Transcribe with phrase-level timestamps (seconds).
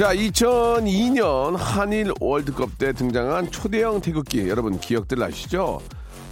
[0.00, 5.82] 자, 2002년 한일 월드컵 때 등장한 초대형 태극기 여러분 기억들 나시죠?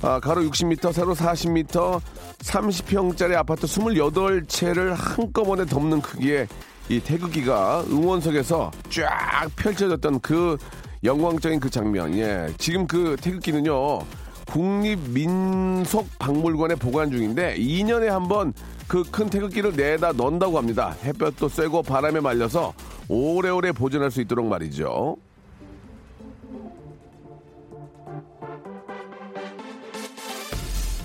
[0.01, 2.01] 아, 가로 60m, 세로 40m,
[2.39, 6.49] 30평짜리 아파트 28채를 한꺼번에 덮는 크기의
[6.89, 10.57] 이 태극기가 응원석에서 쫙 펼쳐졌던 그
[11.05, 12.16] 영광적인 그 장면.
[12.16, 12.47] 예.
[12.57, 13.99] 지금 그 태극기는요.
[14.47, 18.55] 국립민속박물관에 보관 중인데 2년에 한 번
[18.89, 20.97] 그 큰 태극기를 내다 넣는다고 합니다.
[21.05, 22.73] 햇볕도 쐬고 바람에 말려서
[23.09, 25.17] 오래오래 보존할 수 있도록 말이죠.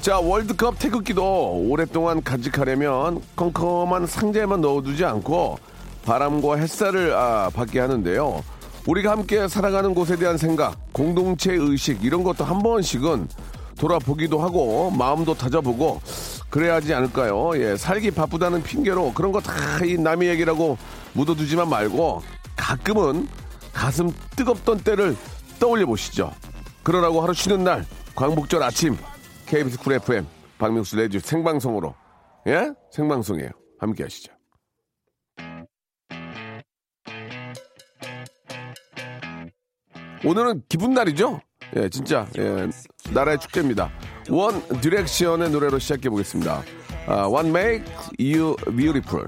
[0.01, 5.57] 자, 월드컵 태극기도 오랫동안 간직하려면 컴컴한 상자에만 넣어두지 않고
[6.05, 8.43] 바람과 햇살을 아, 받게 하는데요.
[8.85, 13.29] 우리가 함께 살아가는 곳에 대한 생각, 공동체 의식 이런 것도 한 번씩은
[13.77, 16.01] 돌아보기도 하고 마음도 다져보고
[16.53, 17.57] 그래야 하지 않을까요?
[17.57, 20.77] 예, 살기 바쁘다는 핑계로 그런 거 다 이 남의 얘기라고
[21.13, 22.21] 묻어두지만 말고
[22.55, 23.27] 가끔은
[23.73, 25.15] 가슴 뜨겁던 때를
[25.59, 26.31] 떠올려 보시죠.
[26.83, 27.83] 그러라고 하루 쉬는 날
[28.15, 28.95] 광복절 아침
[29.47, 30.27] KBS 쿨 FM
[30.59, 31.95] 박명수 레디오 생방송으로
[32.45, 33.49] 예 생방송이에요.
[33.79, 34.31] 함께 하시죠.
[40.25, 41.41] 오늘은 기쁜 날이죠?
[41.75, 42.69] 예, 진짜 예,
[43.11, 43.89] 나라의 축제입니다.
[44.29, 46.61] 원 디렉션의 노래로 시작해 보겠습니다.
[47.07, 49.27] 아, What Make You Beautiful.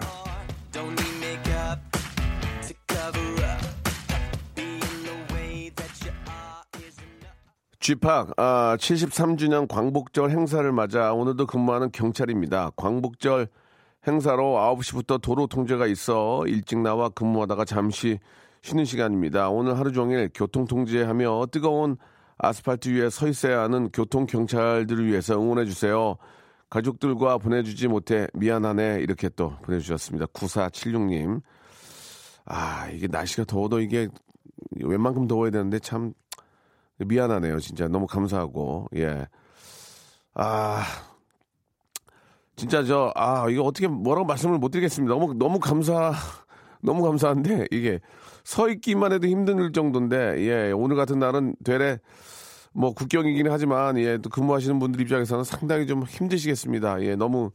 [7.80, 12.72] G-Park 아, 73주년 광복절 행사를 맞아 오늘도 근무하는 경찰입니다.
[12.76, 13.48] 광복절
[14.08, 18.20] 행사로 9시부터 도로 통제가 있어 일찍 나와 근무하다가 잠시
[18.64, 19.50] 쉬는 시간입니다.
[19.50, 21.98] 오늘 하루 종일 교통 통제하며 뜨거운
[22.38, 26.18] 아스팔트 위에 서 있어야 하는 교통 경찰들을 위해서 응원해 주세요.
[26.70, 30.26] 가족들과 보내주지 못해 미안하네 이렇게 또 보내주셨습니다.
[30.28, 31.42] 9476님.
[32.46, 34.08] 아 이게 날씨가 더워도 이게
[34.82, 36.14] 웬만큼 더워야 되는데 참
[36.98, 37.60] 미안하네요.
[37.60, 39.26] 진짜 너무 감사하고 예.
[40.34, 40.84] 아
[42.56, 45.14] 진짜 저 아 이거 어떻게 뭐라고 말씀을 못 드리겠습니다.
[45.14, 46.12] 너무 너무 감사
[46.82, 48.00] 너무 감사한데 이게
[48.46, 52.00] 서 있기만 해도 힘들 정도인데 예 오늘 같은 날은 되레
[52.74, 57.02] 뭐 국경이긴 하지만 예 또 근무하시는 분들 입장에서는 상당히 좀 힘드시겠습니다.
[57.02, 57.52] 예 너무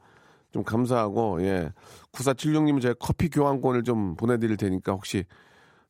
[0.53, 1.71] 좀 감사하고 예
[2.12, 5.25] 9476님은 제가 커피 교환권을 좀 보내드릴 테니까 혹시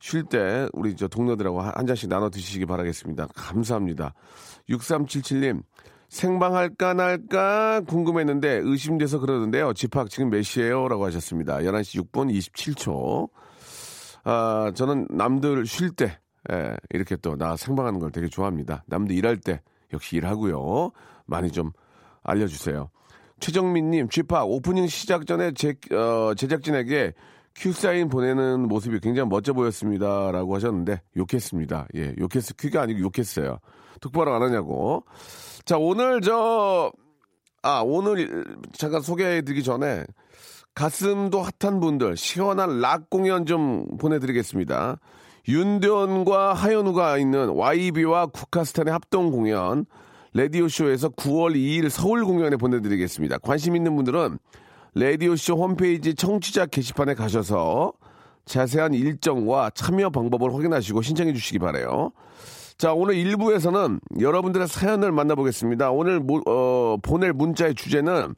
[0.01, 3.29] 쉴 때 우리 저 동료들하고 한 잔씩 나눠 드시기 바라겠습니다.
[3.35, 4.13] 감사합니다.
[4.69, 5.63] 6377님
[6.11, 9.73] 생방 할까 날까 궁금했는데 의심돼서 그러는데요.
[9.73, 10.89] 집합 지금 몇 시에요?
[10.89, 11.59] 라고 하셨습니다.
[11.59, 13.31] 11시 6분 27초.
[14.25, 16.19] 아, 저는 남들 쉴 때,
[16.53, 18.85] 예, 이렇게 또 나 생방하는 걸 되게 좋아합니다.
[18.87, 20.91] 남들 일할 때 역시 일하고요.
[21.27, 21.71] 많이 좀
[22.23, 22.91] 알려주세요.
[23.41, 27.15] 최정민님, 쥐팍 오프닝 시작 전에 제, 어, 제작진에게
[27.57, 30.31] 큐사인 보내는 모습이 굉장히 멋져 보였습니다.
[30.31, 31.89] 라고 하셨는데, 욕했습니다.
[31.97, 32.55] 예, 욕했어.
[32.57, 33.59] 큐가 아니고 욕했어요.
[34.01, 35.05] 똑바로 안 하냐고.
[35.65, 36.93] 자, 오늘 저,
[37.63, 40.05] 아, 오늘 잠깐 소개해 드리기 전에
[40.75, 44.99] 가슴도 핫한 분들 시원한 락 공연 좀 보내드리겠습니다.
[45.49, 49.87] 윤대원과 하현우가 있는 YB와 국카스탄의 합동 공연
[50.33, 53.39] 레디오쇼에서 9월 2일 서울 공연에 보내드리겠습니다.
[53.39, 54.39] 관심 있는 분들은
[54.95, 57.93] 레디오쇼 홈페이지 청취자 게시판에 가셔서
[58.45, 62.13] 자세한 일정과 참여 방법을 확인하시고 신청해 주시기 바래요.
[62.79, 65.91] 자, 오늘 1부에서는 여러분들의 사연을 만나보겠습니다.
[65.91, 68.35] 오늘 어, 보낼 문자의 주제는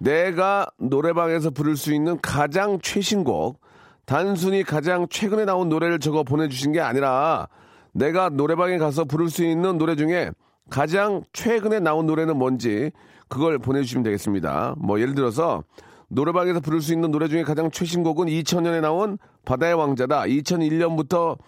[0.00, 3.60] 내가 노래방에서 부를 수 있는 가장 최신곡,
[4.06, 7.48] 단순히 가장 최근에 나온 노래를 적어 보내주신 게 아니라
[7.92, 10.30] 내가 노래방에 가서 부를 수 있는 노래 중에
[10.70, 12.90] 가장 최근에 나온 노래는 뭔지
[13.28, 14.74] 그걸 보내주시면 되겠습니다.
[14.78, 15.64] 뭐 예를 들어서
[16.08, 20.22] 노래방에서 부를 수 있는 노래 중에 가장 최신곡은 2000년에 나온 바다의 왕자다.
[20.22, 21.38] 2001년부터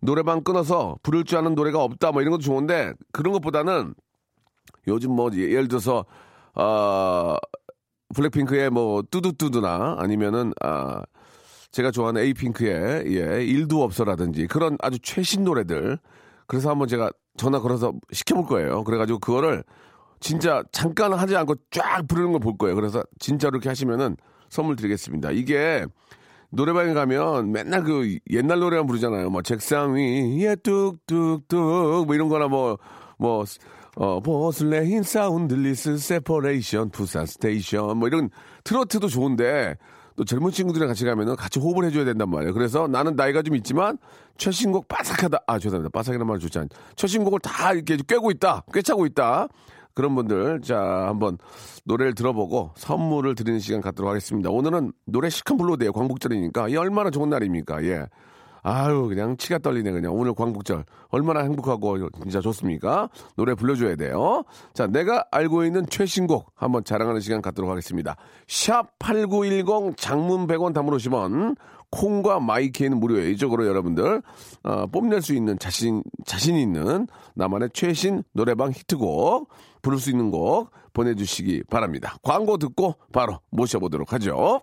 [0.00, 2.12] 노래방 끊어서 부를 줄 아는 노래가 없다.
[2.12, 3.94] 뭐 이런 것도 좋은데 그런 것보다는
[4.88, 6.04] 요즘 뭐 예를 들어서
[6.54, 7.36] 어,
[8.14, 11.02] 블랙핑크의 뭐 뚜두뚜두나 아니면은 아
[11.70, 15.98] 제가 좋아하는 에이핑크의 예 일도 없어라든지 그런 아주 최신 노래들
[16.46, 18.82] 그래서 한번 제가 전화 걸어서 시켜볼 거예요.
[18.84, 19.62] 그래가지고 그거를
[20.18, 22.74] 진짜 잠깐 하지 않고 쫙 부르는 걸 볼 거예요.
[22.74, 24.16] 그래서 진짜로 이렇게 하시면은
[24.48, 25.30] 선물 드리겠습니다.
[25.30, 25.86] 이게
[26.50, 29.30] 노래방에 가면 맨날 그 옛날 노래만 부르잖아요.
[29.30, 33.44] 뭐 책상 위에 뚝뚝뚝 뭐 이런 거나 뭐뭐
[33.96, 38.30] 어, 보슬 rain sound less separation 부산 station 뭐 이런
[38.64, 39.76] 트로트도 좋은데
[40.16, 42.52] 또 젊은 친구들이랑 같이 가면은 같이 호흡을 해줘야 된단 말이에요.
[42.52, 43.98] 그래서 나는 나이가 좀 있지만
[44.36, 45.38] 최신곡 빠삭하다.
[45.46, 45.90] 아, 죄송합니다.
[45.92, 46.68] 빠삭이라는 말 좋지 않.
[46.96, 48.64] 최신곡을 다 이렇게 꿰고 있다.
[48.72, 49.48] 꿰차고 있다.
[49.94, 51.38] 그런 분들 자 한번
[51.84, 54.50] 노래를 들어보고 선물을 드리는 시간 갖도록 하겠습니다.
[54.50, 57.84] 오늘은 노래 실컷 불러 돼요 광복절이니까 이 얼마나 좋은 날입니까?
[57.84, 58.06] 예.
[58.62, 63.08] 아유 그냥 치가 떨리네 그냥 오늘 광복절 얼마나 행복하고 진짜 좋습니까?
[63.36, 64.44] 노래 불러줘야 돼요.
[64.74, 68.16] 자 내가 알고 있는 최신곡 한번 자랑하는 시간 갖도록 하겠습니다.
[68.46, 71.56] 샵 #8910 장문 100원 담으 오시면
[71.90, 73.28] 콩과 마이케이는 무료예요.
[73.30, 74.22] 이쪽으로 여러분들
[74.62, 79.48] 어, 뽐낼 수 있는 자신 자신 있는 나만의 최신 노래방 히트곡
[79.82, 82.16] 부를 수 있는 곡 보내주시기 바랍니다.
[82.22, 84.62] 광고 듣고 바로 모셔보도록 하죠.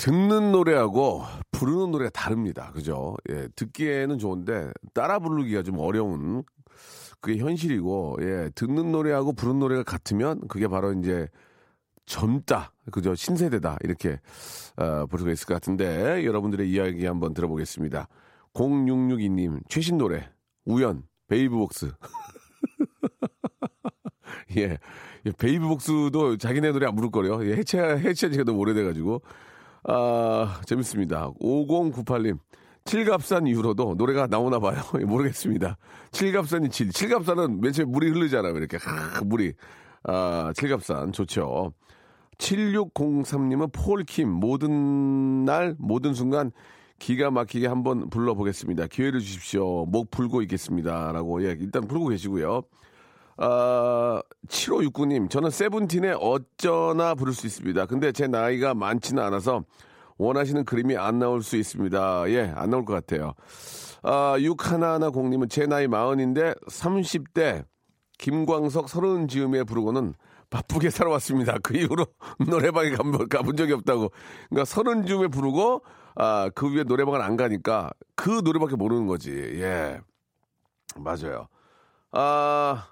[0.00, 2.70] 듣는 노래하고 부르는 노래가 다릅니다.
[2.72, 3.16] 그죠?
[3.28, 6.42] 예, 듣기에는 좋은데 따라 부르기가 좀 어려운
[7.20, 11.28] 그게 현실이고, 예, 듣는 노래하고 부르는 노래가 같으면 그게 바로 이제
[12.06, 13.14] 젊다, 그죠?
[13.14, 13.76] 신세대다.
[13.82, 14.18] 이렇게,
[14.78, 18.08] 어, 볼 수가 있을 것 같은데, 여러분들의 이야기 한번 들어보겠습니다.
[18.54, 20.30] 0662님, 최신 노래,
[20.64, 21.92] 우연, 베이브복스.
[24.56, 24.78] 예.
[25.36, 27.46] 베이브복스도 자기네 노래 안 부를 거래요.
[27.46, 29.20] 예, 해체, 해체한 지가 너무 오래돼가지고.
[29.84, 31.30] 아, 재밌습니다.
[31.40, 32.38] 5098님.
[32.84, 34.82] 칠갑산 이후로도 노래가 나오나 봐요.
[35.06, 35.76] 모르겠습니다.
[36.12, 36.90] 칠갑산이 칠.
[36.90, 38.56] 칠갑산은 맨 처음에 물이 흐르잖아요.
[38.56, 38.78] 이렇게.
[38.78, 39.52] 하, 물이.
[40.04, 41.12] 아, 칠갑산.
[41.12, 41.72] 좋죠.
[42.38, 44.28] 7603님은 폴킴.
[44.28, 46.52] 모든 날, 모든 순간
[46.98, 48.86] 기가 막히게 한번 불러보겠습니다.
[48.86, 49.86] 기회를 주십시오.
[49.86, 51.12] 목 풀고 있겠습니다.
[51.12, 52.62] 라고, 예, 일단 풀고 계시고요.
[53.42, 57.86] 아, 7569님, 저는 세븐틴의 어쩌나 부를 수 있습니다.
[57.86, 59.64] 근데 제 나이가 많지는 않아서
[60.18, 62.30] 원하시는 그림이 안 나올 수 있습니다.
[62.30, 63.32] 예, 안 나올 것 같아요.
[64.02, 67.64] 아, 6110님은 제 나이 마흔인데 30대
[68.18, 70.12] 김광석 서른 즈음에 부르고는
[70.50, 71.56] 바쁘게 살아왔습니다.
[71.62, 72.04] 그 이후로
[72.46, 74.10] 노래방에 가본 적이 없다고.
[74.50, 75.82] 그러니까 서른 즈음에 부르고,
[76.14, 79.30] 아, 그 위에 노래방을 안 가니까 그 노래밖에 모르는 거지.
[79.30, 79.98] 예.
[80.96, 81.48] 맞아요.
[82.12, 82.88] 아,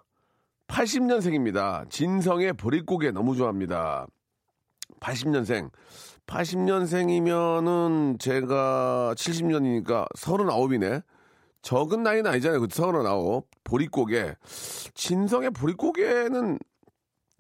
[0.68, 1.88] 80년생입니다.
[1.90, 4.06] 진성의 보릿고개 너무 좋아합니다.
[5.00, 5.70] 80년생.
[6.26, 11.02] 80년생이면은 제가 70년이니까 39이네.
[11.62, 12.60] 적은 나이는 아니잖아요.
[12.60, 13.42] 그 39.
[13.64, 14.34] 보릿고개.
[14.94, 16.58] 진성의 보릿고개는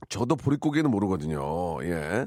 [0.08, 1.82] 저도 보릿고개는 모르거든요.
[1.84, 2.26] 예.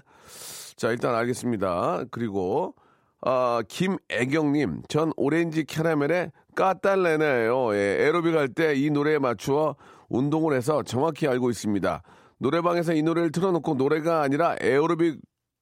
[0.76, 2.06] 자, 일단 알겠습니다.
[2.12, 2.76] 그리고
[3.24, 7.76] 아, 김애경님, 전 오렌지 캐러멜의 까딸레네요.
[7.76, 9.76] 예, 에로빅 할 때 이 노래에 맞추어
[10.12, 12.04] 운동을 해서 정확히 알고 있습니다.
[12.38, 15.20] 노래방에서 이 노래를 틀어놓고 노래가 아니라 에어로빅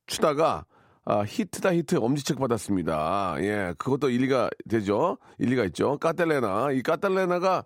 [0.07, 0.65] 추다가
[1.05, 3.35] 아, 히트다 히트 엄지척 받았습니다.
[3.39, 5.17] 예, 그것도 일리가 되죠.
[5.39, 5.97] 일리가 있죠.
[5.97, 6.71] 까딸레나.
[6.73, 7.63] 이 까딸레나가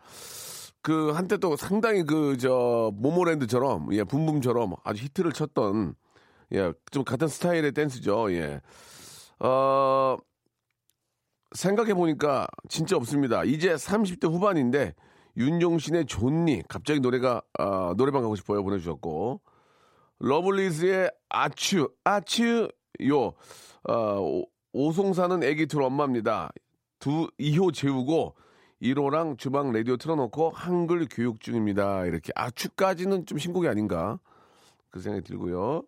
[0.82, 5.96] 그 한때 또 상당히 그 저 모모랜드처럼 예, 뿜뿜처럼 아주 히트를 쳤던
[6.54, 8.32] 예, 좀 같은 스타일의 댄스죠.
[8.34, 8.62] 예.
[9.40, 10.18] 어,
[11.54, 13.44] 생각해 보니까 진짜 없습니다.
[13.44, 14.94] 이제 30대 후반인데
[15.38, 19.42] 윤종신의 존니 갑자기 노래가 어, 노래방 가고 싶어요 보내주셨고
[20.20, 22.70] 러블리즈의 아츄 아츄
[23.08, 23.34] 요
[23.90, 26.52] 어, 오송사는 애기 둘 엄마입니다.
[27.00, 28.36] 두 2호 재우고
[28.82, 32.06] 1호랑 주방 라디오 틀어놓고 한글 교육 중입니다.
[32.06, 34.20] 이렇게 아츄까지는 좀 신곡이 아닌가
[34.90, 35.84] 그 생각이 들고요.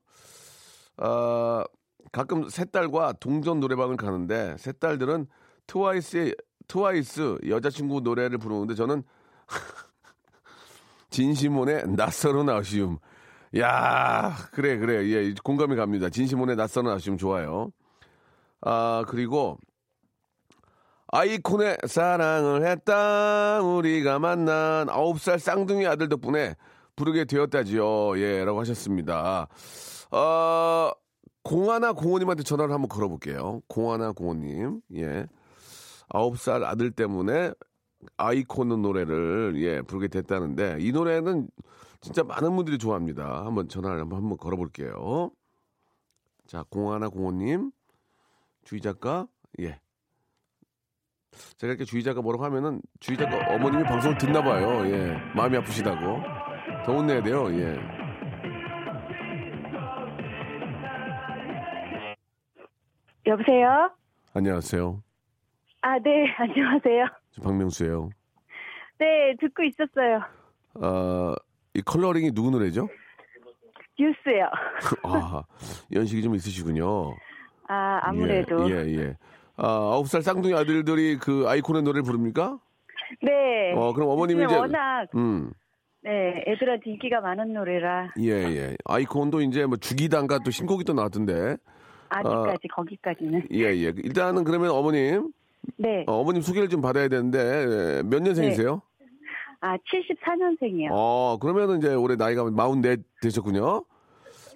[0.97, 1.63] 어,
[2.11, 5.27] 가끔 새 딸과 동전 노래방을 가는데 새 딸들은
[5.67, 6.35] 트와이스의
[6.67, 9.03] 트와이스 여자친구 노래를 부르는데 저는
[11.09, 12.97] 진시몬의 낯설은 아쉬움.
[13.57, 15.07] 야, 그래, 그래.
[15.09, 16.09] 예, 공감이 갑니다.
[16.09, 17.71] 진시몬의 낯설은 아쉬움 좋아요.
[18.61, 19.57] 아, 그리고
[21.07, 23.61] 아이콘의 사랑을 했다.
[23.61, 26.55] 우리가 만난 아홉 살 쌍둥이 아들 덕분에
[26.95, 28.19] 부르게 되었다지요.
[28.19, 29.47] 예, 라고 하셨습니다.
[30.11, 30.91] 어,
[31.43, 33.61] 공하나 공호님한테 전화를 한번 걸어볼게요.
[33.67, 34.81] 공하나 공호님.
[34.95, 35.27] 예.
[36.09, 37.51] 아홉 살 아들 때문에
[38.17, 41.47] 아이콘 노래를 예 부르게 됐다는데 이 노래는
[42.01, 43.45] 진짜 많은 분들이 좋아합니다.
[43.45, 45.31] 한번 전화를 한번, 한번 걸어볼게요.
[46.47, 47.71] 자 공하나 공호님
[48.63, 49.27] 주희 작가
[49.59, 49.79] 예
[51.57, 54.85] 제가 이렇게 주의자가 뭐라고 하면은 주의자가 어머님이 방송을 듣나 봐요.
[54.87, 55.17] 예.
[55.35, 56.21] 마음이 아프시다고.
[56.85, 57.47] 더 혼내야 돼요.
[57.51, 57.77] 예.
[63.27, 63.89] 여보세요?
[64.33, 65.04] 안녕하세요.
[65.85, 67.05] 아, 네, 안녕하세요.
[67.29, 68.09] 저 박명수예요.
[68.97, 70.19] 네, 듣고 있었어요.
[70.81, 71.35] 아,
[71.75, 72.89] 이 컬러링이 누구 노래죠?
[73.99, 74.49] 뉴스요.
[75.03, 75.43] 아,
[75.93, 77.15] 연식이 좀 있으시군요.
[77.67, 78.67] 아, 아무래도.
[78.67, 78.97] 예, 예.
[78.97, 79.17] 예.
[79.57, 82.57] 아, 아홉 살 쌍둥이 아들들이 그 아이콘의 노래를 부릅니까?
[83.21, 83.73] 네.
[83.75, 85.51] 어, 그럼 어머님이 이제 워낙, 음.
[86.01, 88.11] 네, 애들한테 인기가 많은 노래라.
[88.19, 88.75] 예, 예.
[88.85, 91.57] 아이콘도 이제 뭐 주기단가 또 신곡이 또 나왔던데.
[92.09, 93.49] 아직까지, 거기까지는.
[93.53, 93.93] 예, 예.
[94.03, 95.31] 일단은 그러면 어머님,
[95.77, 96.03] 네.
[96.07, 98.81] 어, 어머님 소개를 좀 받아야 되는데 예, 몇 년생이세요?
[99.61, 100.89] 아, 74년생이요.
[100.91, 103.83] 어, 그러면은 이제 올해 나이가 44 되셨군요.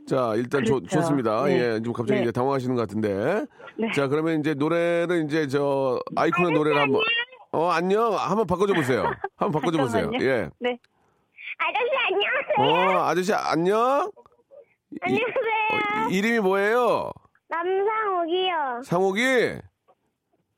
[0.07, 0.87] 자, 일단 좋 그렇죠.
[0.87, 1.43] 좋 습니다.
[1.45, 1.75] 네.
[1.75, 2.23] 예, 좀 갑자기 네.
[2.23, 3.45] 이제 당황하시는 것 같은데.
[3.77, 3.91] 네.
[3.95, 7.01] 자, 그러면 이제 노래를 이제 저 아이콘의 노래를 한번
[7.51, 8.13] 어, 안녕.
[8.15, 9.03] 한번 바꿔줘 보세요.
[9.37, 10.11] 한번 바꿔줘 보세요.
[10.21, 10.49] 예.
[10.59, 10.77] 네.
[11.57, 11.91] 아저씨
[12.57, 12.97] 안녕하세요.
[12.97, 14.11] 어, 아저씨 안녕.
[14.91, 16.05] 이- 안녕하세요.
[16.05, 17.11] 어, 이름이 뭐예요?
[17.49, 18.81] 남상욱이요.
[18.83, 19.21] 상욱이?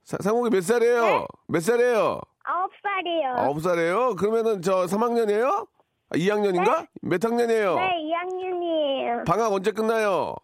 [0.04, 1.02] 사- 상욱이 몇 살이에요?
[1.02, 1.26] 네?
[1.48, 2.20] 몇 살이에요?
[2.44, 3.30] 아홉 살이요.
[3.38, 4.16] 아홉 살이에요?
[4.16, 5.68] 그러면은 저 3학년이에요?
[6.10, 6.88] 아, 2학년인가?
[7.02, 7.76] 몇 학년이에요?
[7.76, 9.26] 네, 2학년이에요.
[9.26, 10.36] 방학 언제 끝나요?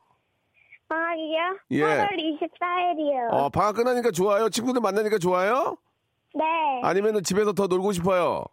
[0.87, 1.37] 방학이요?
[1.71, 1.81] 예.
[1.83, 2.07] 8월
[2.39, 3.33] 24일이요.
[3.33, 4.49] 어, 방학 끝나니까 좋아요?
[4.49, 5.75] 친구들 만나니까 좋아요?
[6.33, 6.43] 네.
[6.83, 8.45] 아니면은 집에서 더 놀고 싶어요?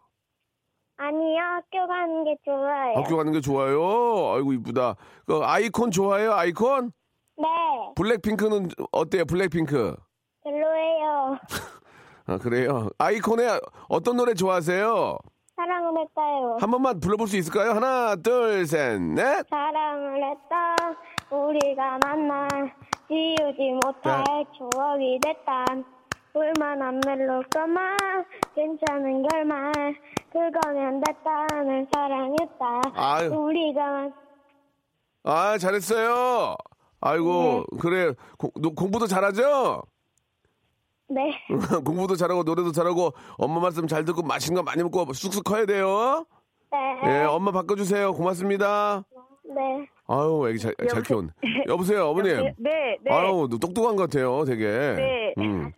[0.97, 2.93] 아니요, 학교 가는 게 좋아요.
[2.95, 4.33] 학교 가는 게 좋아요?
[4.33, 4.95] 아이고, 이쁘다.
[5.25, 6.33] 그 아이콘 좋아해요?
[6.33, 6.91] 아이콘?
[7.37, 7.45] 네,
[7.95, 9.25] 블랙핑크는 어때요?
[9.25, 9.95] 블랙핑크?
[10.55, 11.37] 별로예요.
[12.27, 12.89] 아, 그래요?
[12.97, 13.59] 아이콘의
[13.89, 15.17] 어떤 노래 좋아하세요?
[15.55, 16.57] 사랑을 했어요.
[16.59, 17.71] 한 번만 불러볼 수 있을까요?
[17.71, 19.45] 하나, 둘, 셋, 넷.
[19.49, 20.75] 사랑을 했다.
[21.31, 22.47] 우리가 만나
[23.07, 24.23] 지우지 못할
[24.57, 25.65] 추억이 됐다.
[26.33, 27.97] 볼만한 멜로드만
[28.55, 29.71] 괜찮은 결말
[30.33, 33.29] 그거면 됐다 널 사랑했다 아유.
[33.33, 34.09] 우리가
[35.23, 36.55] 아, 잘했어요.
[36.99, 38.13] 아이고, 그래.
[38.37, 39.83] 공, 노- 공부도 잘하죠?
[41.07, 41.31] 네
[41.85, 46.25] 공부도 잘하고 노래도 잘하고 엄마 말씀 잘 듣고 맛있는 거 많이 먹고 쑥쑥 커야 돼요.
[46.71, 48.13] 네, 예, 엄마 바꿔주세요.
[48.13, 49.03] 고맙습니다.
[49.45, 49.87] 네.
[50.07, 51.29] 아유, 애기 잘, 잘 키운.
[51.67, 52.53] 여보세요, 어머님.
[52.57, 53.11] 네, 네.
[53.11, 54.65] 아유, 똑똑한 것 같아요, 되게.
[54.65, 55.33] 네.
[55.37, 55.71] 음.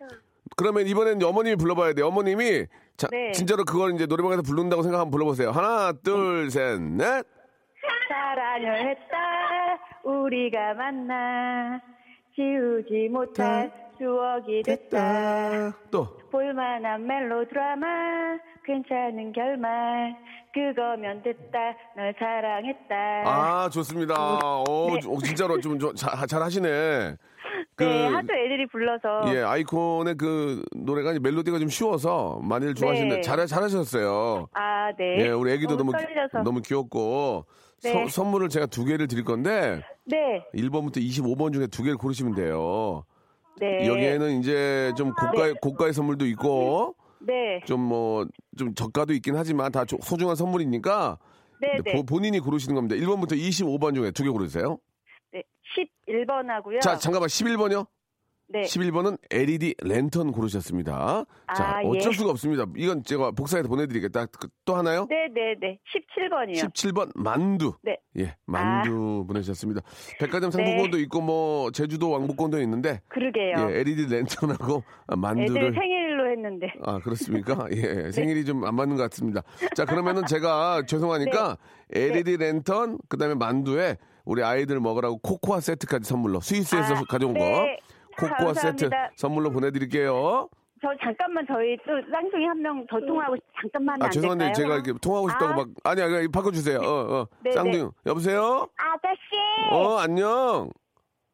[0.56, 2.08] 그러면 이번엔 어머님이 불러봐야 돼요.
[2.08, 2.66] 어머님이
[2.96, 3.30] 자, 네.
[3.32, 5.50] 진짜로 그걸 이제 노래방에서 부른다고 생각하면 불러보세요.
[5.50, 7.24] 하나, 둘, 셋, 넷.
[8.08, 9.16] 사랑을 했다.
[10.04, 11.80] 우리가 만나
[12.34, 15.74] 지우지 못할 추억이 됐다.
[15.90, 16.06] 또.
[16.30, 17.86] 볼만한 멜로드라마
[18.64, 20.14] 괜찮은 결말
[20.52, 21.58] 그거면 됐다
[21.96, 24.14] 널 사랑했다 아, 좋습니다.
[24.68, 25.06] 오, 네.
[25.08, 27.16] 오, 진짜로 좀, 좀 잘, 잘 하시네.
[27.76, 33.20] 그, 네 하도 애들이 불러서 예, 아이콘의 그 노래가 멜로디가 좀 쉬워서 많이들 좋아하시는데 네.
[33.22, 34.48] 잘, 잘하셨어요.
[34.52, 37.44] 아 네 예, 우리 애기도 너무, 떨려서 너무 귀엽고
[37.84, 37.92] 네.
[37.92, 43.04] 서- 선물을 제가 두 개를 드릴 건데 네 1번부터 25번 중에 두 개를 고르시면 돼요.
[43.60, 43.86] 네.
[43.86, 47.60] 여기에는 이제 좀 고가의 고가의 선물도 있고 네.
[47.66, 51.18] 좀 뭐 좀 저가도 있긴 하지만 다 조- 소중한 선물이니까
[51.60, 51.92] 네, 네.
[51.92, 52.94] 보- 본인이 고르시는 겁니다.
[52.96, 54.78] 1번부터 25번 중에 두 개 고르세요.
[55.32, 55.42] 네.
[56.08, 56.80] 11번 하고요.
[56.80, 57.86] 자, 잠깐만 11번이요?
[58.50, 58.62] 네.
[58.62, 61.24] 11번은 LED 랜턴 고르셨습니다.
[61.54, 62.16] 자, 아, 어쩔 예.
[62.16, 62.64] 수가 없습니다.
[62.76, 64.26] 이건 제가 복사해서 보내드리겠다.
[64.26, 65.06] 그- 또 하나요?
[65.10, 65.78] 네, 네, 네.
[66.16, 66.54] 17번이요.
[66.72, 67.74] 17번 만두.
[67.82, 67.98] 네.
[68.18, 69.82] 예, 만두 보내셨습니다.
[70.18, 70.56] 백화점 네.
[70.56, 73.70] 상품권도 있고 뭐 제주도 왕복권도 있는데 그러게요.
[73.70, 74.82] 예, LED 랜턴하고
[75.14, 76.66] 만두를 애들 생일로 했는데.
[76.84, 77.66] 아 그렇습니까?
[77.72, 79.42] 예, 생일이 좀 안 맞는 것 같습니다.
[79.76, 81.58] 자 그러면은 제가 죄송하니까
[81.92, 87.40] LED 랜턴 그다음에 만두에 우리 아이들 먹으라고 코코아 세트까지 선물로 스위스에서 아, 가져온 네.
[87.40, 87.66] 거
[88.18, 88.90] 코코아 세트.
[89.16, 90.48] 선물로 보내드릴게요.
[90.80, 94.54] 저 잠깐만 저희 또 쌍둥이 한 명 더 통화하고 싶- 잠깐만 아안 죄송한데 될까요?
[94.62, 95.56] 제가 이렇게 통하고 싶다고 아.
[95.56, 96.78] 막 아니 아니 바꿔주세요.
[96.78, 97.26] 어, 어.
[97.42, 97.88] 네, 쌍둥이 네.
[98.06, 98.68] 여보세요?
[98.76, 100.70] 아저씨 어 안녕.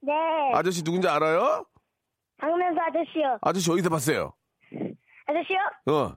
[0.00, 0.12] 네
[0.54, 1.66] 아저씨 누군지 알아요?
[2.38, 4.32] 박명수 아저씨요 아저씨 어디서 봤어요?
[5.26, 5.58] 아저씨요
[5.94, 6.14] 어.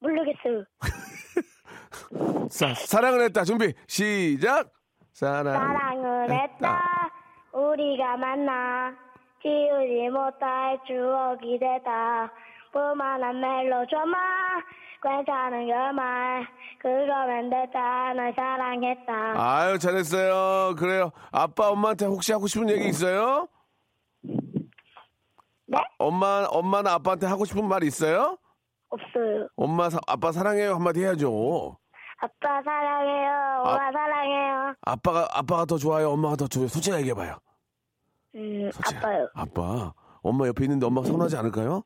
[0.00, 0.64] 모르겠어요
[2.50, 3.44] 사, 사랑을 했다.
[3.44, 3.72] 준비.
[3.86, 4.72] 시작.
[5.12, 5.52] 사랑.
[5.54, 7.10] 사랑을 했다
[7.52, 8.94] 우리가 만나
[9.42, 12.30] 지우지 못할 추억이 됐다
[12.72, 14.16] 볼만한 멜로 드라마
[15.02, 16.46] 괜찮은 결말
[16.80, 20.74] 그거면 됐다 널 사랑했다 아유, 잘했어요.
[20.76, 21.12] 그래요.
[21.30, 23.46] 아빠, 엄마한테 혹시 하고 싶은 얘기 있어요?
[24.22, 25.78] 네?
[25.98, 28.38] 엄마, 엄마나 아빠한테 하고 싶은 말 있어요?
[28.90, 30.74] 없어요 엄마, 사- 아빠 사랑해요.
[30.74, 31.76] 한마디 해야죠.
[32.20, 36.10] 아빠 사랑해요 엄마 사랑해요 아빠가, 아빠가 더 좋아요.
[36.10, 36.66] 엄마가 더 좋아요.
[36.68, 37.36] 솔직히 얘기해봐요.
[38.38, 38.96] 음, 솔직히.
[38.96, 39.92] 아빠요 아빠.
[40.22, 41.82] 엄마 옆에 있는데 엄마가 서운하지 않을까요?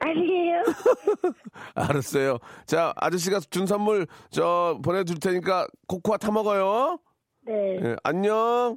[0.00, 0.62] 아니에요.
[1.74, 2.38] 알았어요.
[2.66, 6.98] 자, 아저씨가 준 선물 저 보내줄 테니까 코코아 타 먹어요.
[7.46, 7.52] 네.
[7.82, 8.76] 예, 안녕.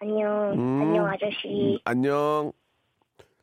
[0.00, 0.52] 안녕.
[0.54, 0.80] 음.
[0.82, 1.80] 안녕, 아저씨.
[1.84, 2.52] 안녕.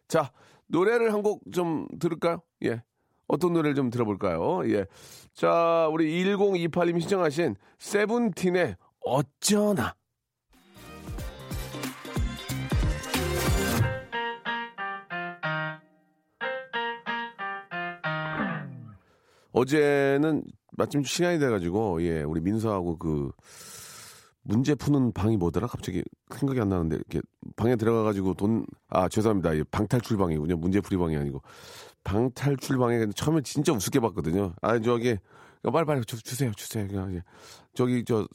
[0.09, 0.31] 자,
[0.67, 2.41] 노래를 한 곡 좀 들을까요?
[2.65, 2.83] 예.
[3.27, 4.61] 어떤 노래를 좀 들어볼까요?
[4.69, 4.85] 예.
[5.33, 8.75] 자, 우리 1028님 신청하신 세븐틴의
[9.05, 9.93] 어쩌나.
[19.51, 20.43] 어제는
[20.77, 23.31] 마침 시간이 돼가지고, 예, 우리 민서하고 그,
[24.41, 25.67] 문제 푸는 방이 뭐더라?
[25.67, 26.03] 갑자기
[26.33, 27.21] 생각이 안 나는데 이렇게
[27.55, 29.53] 방에 들어가가지고 돈 아 죄송합니다.
[29.53, 30.57] 이 방탈출 방이군요.
[30.57, 31.41] 문제 풀이 방이 아니고
[32.03, 34.53] 방탈출 방에 처음에 진짜 우습게 봤거든요.
[34.61, 35.17] 아 저기
[35.61, 36.87] 빨리 빨리 주, 주세요, 주세요.
[36.87, 37.21] 그냥 이제
[37.75, 38.27] 저기 저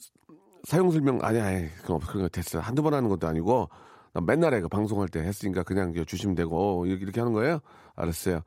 [0.63, 2.59] 사용 설명 아니 아니 그거 그런 거 됐어.
[2.59, 3.69] 한두 번 하는 것도 아니고
[4.13, 4.61] 나 맨날 해.
[4.61, 7.59] 그 방송할 때 했으니까 그냥 주시면 되고 어, 이렇게 하는 거예요.
[7.95, 8.41] 알았어요.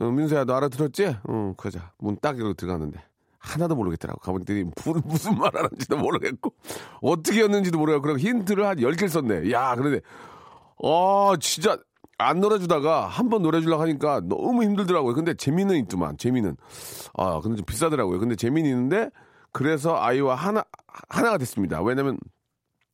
[0.00, 1.16] 어, 민서야 너 알아들었지?
[1.28, 3.02] 응, 그자 문딱 이러고 들어갔는데
[3.38, 4.18] 하나도 모르겠더라고.
[4.20, 4.44] 가보니
[5.04, 6.52] 무슨, 말 하는지도 모르겠고,
[7.00, 9.52] 어떻게 였는지도 모르겠고, 그리고 힌트를 한 10개를 썼네.
[9.52, 10.00] 야, 그런데,
[10.82, 11.78] 어, 진짜,
[12.18, 15.14] 안 놀아주다가 한 번 놀아주려고 하니까 너무 힘들더라고요.
[15.14, 16.56] 근데 재미는 있더만, 재미는.
[17.14, 18.18] 아, 근데 좀 비싸더라고요.
[18.18, 19.10] 근데 재미는 있는데,
[19.52, 20.64] 그래서 아이와 하나,
[21.08, 21.80] 하나가 됐습니다.
[21.82, 22.18] 왜냐면,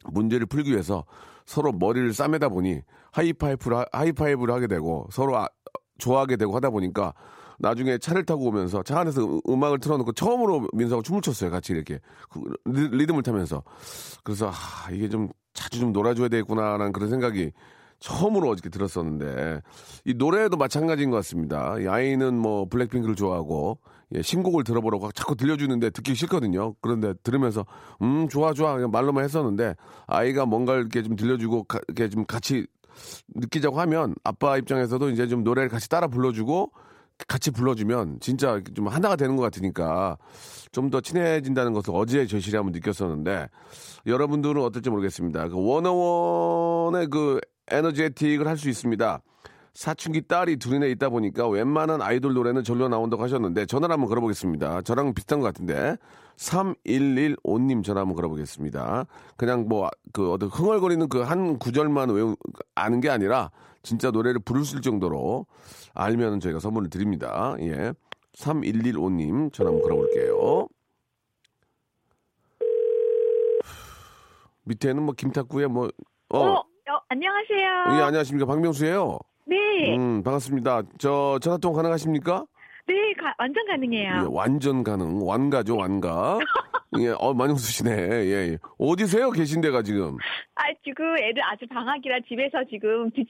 [0.05, 1.07] 문제를 풀기 위해서
[1.47, 2.83] 서로 머리를 싸매다 보니
[3.13, 5.49] 하이파이브를, 하- 하이파이브를 하게 되고 서로 아-
[5.99, 7.13] 좋아하게 되고 하다 보니까
[7.59, 11.51] 나중에 차를 타고 오면서 차 안에서 음- 음악을 틀어놓고 처음으로 민서하고 춤을 췄어요.
[11.51, 13.63] 같이 이렇게 그 리- 리듬을 타면서
[14.25, 17.53] 그래서 아, 이게 좀 자주 좀 놀아줘야 되겠구나라는 그런 생각이
[18.01, 19.61] 처음으로 어저께 들었었는데
[20.07, 21.79] 이 노래도 마찬가지인 것 같습니다.
[21.79, 23.79] 이 아이는 뭐 블랙핑크를 좋아하고
[24.15, 26.75] 예, 신곡을 들어보라고 자꾸 들려주는데 듣기 싫거든요.
[26.81, 27.65] 그런데 들으면서
[28.03, 29.77] 음 좋아 좋아 그냥 말로만 했었는데
[30.09, 32.67] 아이가 뭔가를 이렇게 좀 들려주고 가- 이렇게 좀 같이
[33.35, 36.73] 느끼자고 하면 아빠 입장에서도 이제 좀 노래를 같이 따라 불러주고
[37.29, 40.17] 같이 불러주면 진짜 좀 하나가 되는 것 같으니까
[40.73, 43.49] 좀 더 친해진다는 것을 어제 제시를 한번 느꼈었는데
[44.07, 45.49] 여러분들은 어떨지 모르겠습니다.
[45.49, 49.21] 그 원어원의 그 에너제틱을 할 수 있습니다.
[49.75, 54.83] 사춘기 딸이 둘이나 있다 보니까 웬만한 아이돌 노래는 절로 나온다고 하셨는데 전화를 한번 걸어보겠습니다.
[54.83, 55.97] 저랑 비슷한 것 같은데
[56.37, 59.07] 3115님 전화 한번 걸어보겠습니다.
[59.37, 62.37] 그냥 뭐 그 어떤 흥얼거리는 그 한 구절만 외우
[62.75, 63.51] 아는 게 아니라
[63.83, 65.47] 진짜 노래를 부를 수 있을 정도로
[65.95, 67.57] 알면 저희가 선물을 드립니다.
[67.61, 67.93] 예.
[68.35, 70.69] 3115님 전화 한번 걸어볼게요.
[74.65, 75.89] 밑에는 뭐 김탁구의 뭐
[76.31, 76.65] 어, 어, 어,
[77.09, 77.99] 안녕하세요.
[77.99, 78.47] 예, 안녕하십니까.
[78.47, 79.19] 박명수예요.
[79.47, 80.83] 네, 음, 반갑습니다.
[80.99, 82.47] 저 전화 통화 가능하십니까?
[82.87, 84.29] 네, 가- 완전 예, 가능해요.
[84.33, 85.27] 완전 가능.
[85.27, 86.39] 완가죠, 완가.
[87.01, 87.91] 예, 어, 많이 웃으시네.
[87.91, 88.59] 예, 예.
[88.79, 89.31] 어디세요?
[89.31, 90.17] 계신 데가 지금?
[90.57, 93.25] 아, 지금 애들 아직 방학이라 집에서 지금 뒤,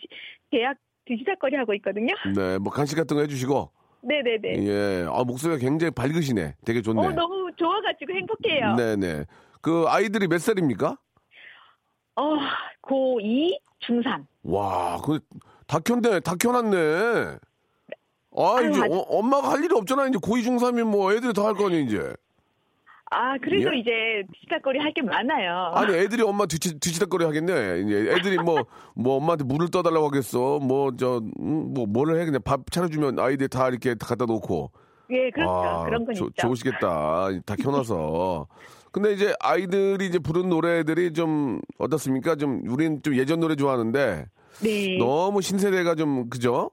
[0.51, 2.15] 대학 뒤지작거리 하고 있거든요.
[2.37, 3.71] 네, 뭐 간식 같은 거 해주시고.
[4.05, 4.67] 네네네.
[4.67, 6.57] 예, 아, 목소리가 굉장히 밝으시네.
[6.65, 7.01] 되게 좋네.
[7.07, 8.75] 어, 너무 좋아가지고 행복해요.
[8.75, 9.25] 네네.
[9.61, 10.97] 그 아이들이 몇 살입니까?
[12.17, 12.37] 어,
[12.83, 14.27] 고2, 중3.
[14.43, 15.21] 와, 그,
[15.69, 17.38] 다 켰네, 다 켜놨네.
[18.37, 20.07] 아, 아유, 이제 아직- 어, 엄마가 할 일이 없잖아.
[20.09, 22.12] 이제 고2, 중3이면 뭐 애들이 다 할 거 아니야, 이제.
[23.14, 23.79] 아, 그래도 예?
[23.79, 23.90] 이제
[24.33, 25.73] 뒤지작거리 할 게 많아요.
[25.75, 27.81] 아니, 애들이 엄마 뒤치, 뒤치다거리 하겠네.
[27.81, 28.64] 이제 애들이 뭐,
[28.95, 30.59] 뭐 엄마한테 물을 떠달라고 하겠어.
[30.61, 32.25] 뭐, 저, 음, 뭐, 뭐를 해.
[32.25, 34.71] 그냥 밥 차려주면 아이들 다 이렇게 다 갖다 놓고.
[35.11, 35.51] 예, 그렇죠.
[35.53, 36.47] 아, 그런 건 조- 있죠.
[36.49, 37.29] 좋으시겠다.
[37.45, 38.47] 다 켜놔서.
[38.92, 42.37] 근데 이제 아이들이 이제 부른 노래들이 좀 어떻습니까?
[42.37, 44.25] 좀 우린 좀 예전 노래 좋아하는데
[44.62, 44.99] 네.
[44.99, 46.71] 너무 신세대가 좀 그죠?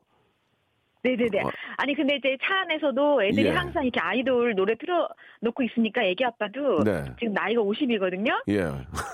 [1.02, 1.42] 네네네.
[1.44, 1.52] 어.
[1.78, 3.52] 아니, 근데 이제 차 안에서도 애들이 예.
[3.52, 7.06] 항상 이렇게 아이돌 노래 틀어놓고 있으니까 애기 아빠도 네.
[7.20, 8.32] 지금 나이가 50이거든요?
[8.50, 8.66] 예.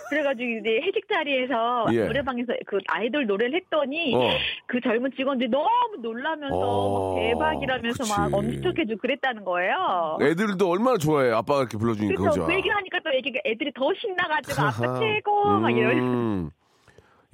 [0.10, 2.06] 그래가지고 이제 회식 자리에서 예.
[2.06, 4.30] 노래방에서 그 아이돌 노래를 했더니 어.
[4.66, 5.70] 그 젊은 직원들이 너무
[6.02, 8.12] 놀라면서 어, 막 대박이라면서 그치.
[8.20, 10.18] 막 엄지척해주고 그랬다는 거예요.
[10.22, 11.32] 애들도 얼마나 좋아해.
[11.32, 12.46] 아빠가 이렇게 불러주니까 그죠?
[12.48, 14.86] 그 얘기를 하니까 또 애기가 애들이 더 신나가지고 하하.
[14.86, 16.50] 아빠 최고 막 이러면서 음.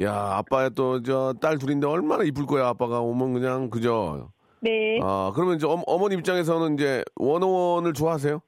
[0.02, 2.68] 야, 아빠의 또 저 딸 둘인데 얼마나 이쁠 거야.
[2.68, 4.32] 아빠가 오면 그냥 그죠?
[4.62, 5.00] 네.
[5.02, 8.42] 아, 그러면 이제 어머, 어머니 입장에서는 이제 원어원을 좋아하세요?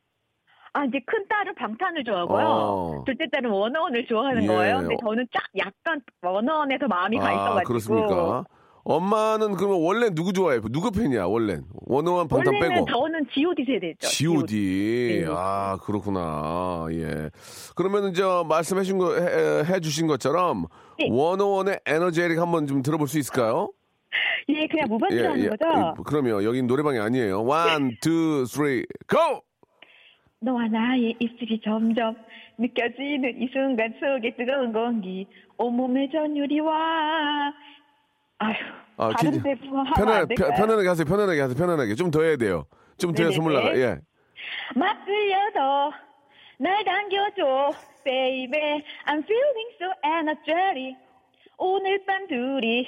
[0.75, 2.45] 아 이제 큰 딸은 방탄을 좋아하고요.
[2.45, 3.03] 어.
[3.05, 4.47] 둘째 딸은 워너원을 좋아하는 예.
[4.47, 4.77] 거예요.
[4.79, 7.59] 근데 저는 쫙 약간 워너원에서 마음이 가 있어가지고.
[7.59, 8.43] 아, 그렇습니까?
[8.85, 10.59] 엄마는 그러면 원래 누구 좋아해?
[10.71, 11.61] 누구 팬이야, 원래?
[11.85, 12.85] 워너원 방탄 빼고.
[12.85, 14.07] 저는 G.O.D 세대죠.
[14.07, 15.23] G.O.D.
[15.25, 15.31] 네.
[15.33, 16.87] 아, 그렇구나.
[16.91, 17.29] 예.
[17.75, 20.65] 그러면은 저 말씀하신 거, 해, 해 주신 것처럼
[20.99, 21.07] 네.
[21.09, 23.69] 원어원의 에너제릭 한번 좀 들어볼 수 있을까요?
[24.49, 25.65] 예, 그냥 무반주로 하는 거죠.
[25.97, 27.43] 예, 그러면 여긴 노래방이 아니에요.
[27.43, 29.41] one, two, three, go!
[30.39, 32.15] 너와 나의 입술이 점점
[32.57, 35.25] 느껴지는 이 순간 속에 뜨거운 공기
[35.57, 37.53] 온몸에 전율이 와
[38.39, 38.53] 아휴
[38.97, 40.35] 아, 다른 긴- 데 하면 안 편안하게?
[40.35, 40.51] 편-
[40.89, 41.05] 하세요.
[41.05, 41.55] 편안하게 하세요.
[41.57, 41.95] 편안하게.
[41.95, 42.65] 좀 더 해야 돼요.
[42.97, 43.75] 좀 더 해야 나가.
[43.77, 43.97] 예.
[44.75, 45.91] 막 끌려서
[46.59, 47.71] 날 당겨줘
[48.03, 50.95] baby I'm feeling so energetic
[51.57, 52.85] 오늘 밤 둘이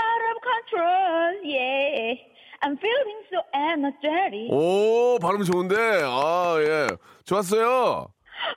[0.00, 2.14] out of control yeah
[2.62, 5.76] I'm feeling so energetic 오, 발음 좋은데.
[6.04, 6.86] 아, 예.
[7.24, 8.06] 좋았어요.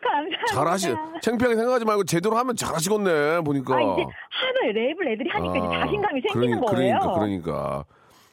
[0.04, 3.76] 감사합니다 잘하시, 창피하게 생각하지 말고 제대로 하면 잘하시겠네, 보니까.
[3.76, 7.86] 아 이제 하도 랩을 애들이 하니까 이제 아, 자신감이 생기는 그러니- 거예요 그러니까, 그러니까.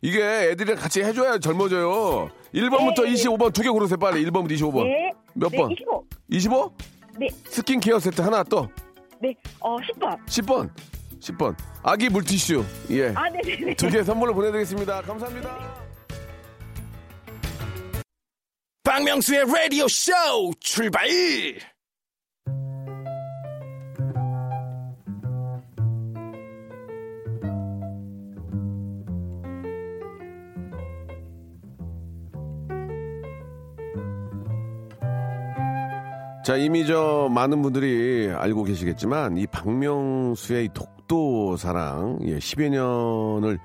[0.03, 2.29] 이게 애들이랑 같이 해줘야 젊어져요.
[2.55, 3.13] 1번부터 네.
[3.15, 4.25] 25번 두 개 고르세요, 빨리.
[4.27, 4.85] 1번부터 25번.
[4.85, 5.11] 네.
[5.35, 5.71] 몇 네, 번?
[5.73, 6.05] 25.
[6.31, 6.73] 25?
[7.19, 8.69] 네, 스킨케어 세트 하나 또.
[9.21, 10.19] 네, 어, 10번.
[10.27, 10.71] 10번.
[11.33, 11.57] 10번.
[11.83, 12.65] 아기 물티슈.
[12.91, 13.09] 예.
[13.15, 13.75] 아, 네네네.
[13.75, 15.03] 두 개 선물로 보내드리겠습니다.
[15.03, 15.87] 감사합니다.
[18.85, 20.13] 박명수의 라디오 쇼
[20.61, 21.07] 출발!
[36.45, 42.71] 자, 이미 저 많은 분들이 알고 계시겠지만 이 박명수의 이 독 도 사랑 예, 10여
[42.71, 43.59] 년을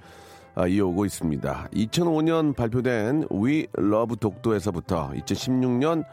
[0.54, 1.70] 아, 이어오고 있습니다.
[1.74, 6.04] 2005년 발표된 We Love 독도에서부터 2016년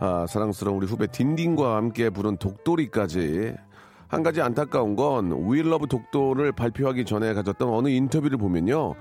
[0.00, 3.54] 아, 사랑스러운 우리 후배 딘딘과 함께 부른 독도리까지
[4.08, 8.94] 한 가지 안타까운 건 We Love 독도를 발표하기 전에 가졌던 어느 인터뷰를 보면요.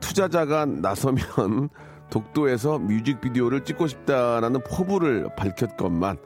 [0.00, 1.68] 투자자가 나서면
[2.10, 6.16] 독도에서 뮤직비디오를 찍고 싶다라는 포부를 밝혔건만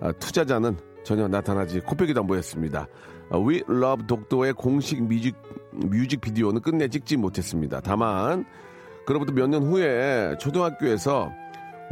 [0.00, 2.86] 아, 투자자는 전혀 나타나지 코빼기도 안 보였습니다.
[3.30, 5.36] 아, We Love 독도의 공식 뮤직,
[5.72, 7.80] 뮤직비디오는 끝내 찍지 못했습니다.
[7.80, 8.44] 다만
[9.06, 11.32] 그로부터 몇 년 후에 초등학교에서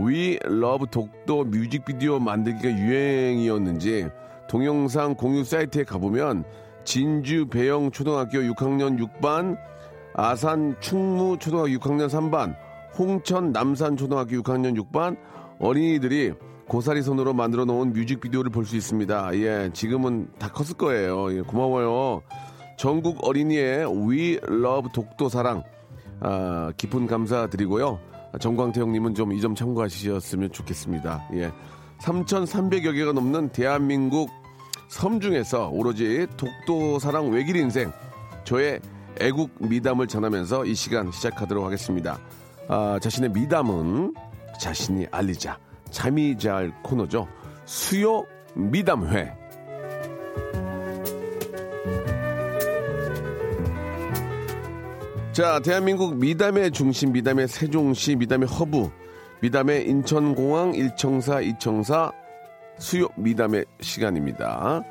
[0.00, 4.08] We Love 독도 뮤직비디오 만들기가 유행이었는지
[4.48, 6.44] 동영상 공유 사이트에 가보면
[6.84, 9.56] 진주 배영 초등학교 6학년 6반
[10.14, 12.56] 아산 충무 초등학교 6학년 3반,
[12.98, 15.16] 홍천 남산 초등학교 6학년 6반
[15.58, 16.32] 어린이들이
[16.68, 19.34] 고사리 손으로 만들어 놓은 뮤직비디오를 볼 수 있습니다.
[19.36, 21.32] 예, 지금은 다 컸을 거예요.
[21.36, 22.22] 예, 고마워요.
[22.76, 25.62] 전국 어린이의 We Love 독도 사랑
[26.20, 27.98] 아, 깊은 감사드리고요.
[28.38, 31.28] 정광태 형님은 좀 이 점 참고하셨으면 좋겠습니다.
[31.34, 31.50] 예.
[32.00, 34.30] 3,300여 개가 넘는 대한민국
[34.88, 37.90] 섬 중에서 오로지 독도 사랑 외길 인생
[38.44, 38.80] 저의
[39.20, 42.18] 애국 미담을 전하면서 이 시간 시작하도록 하겠습니다.
[42.68, 44.14] 아, 자신의 미담은
[44.60, 45.58] 자신이 알리자
[45.90, 47.28] 자미자 코너죠.
[47.64, 48.24] 수요
[48.54, 49.32] 미담회.
[55.32, 58.90] 자, 대한민국 미담의 중심, 미담의 세종시, 미담의 허브,
[59.40, 62.10] 미담의 인천공항, 일청사, 이청사,
[62.78, 64.82] 수요 미담의 시간입니다.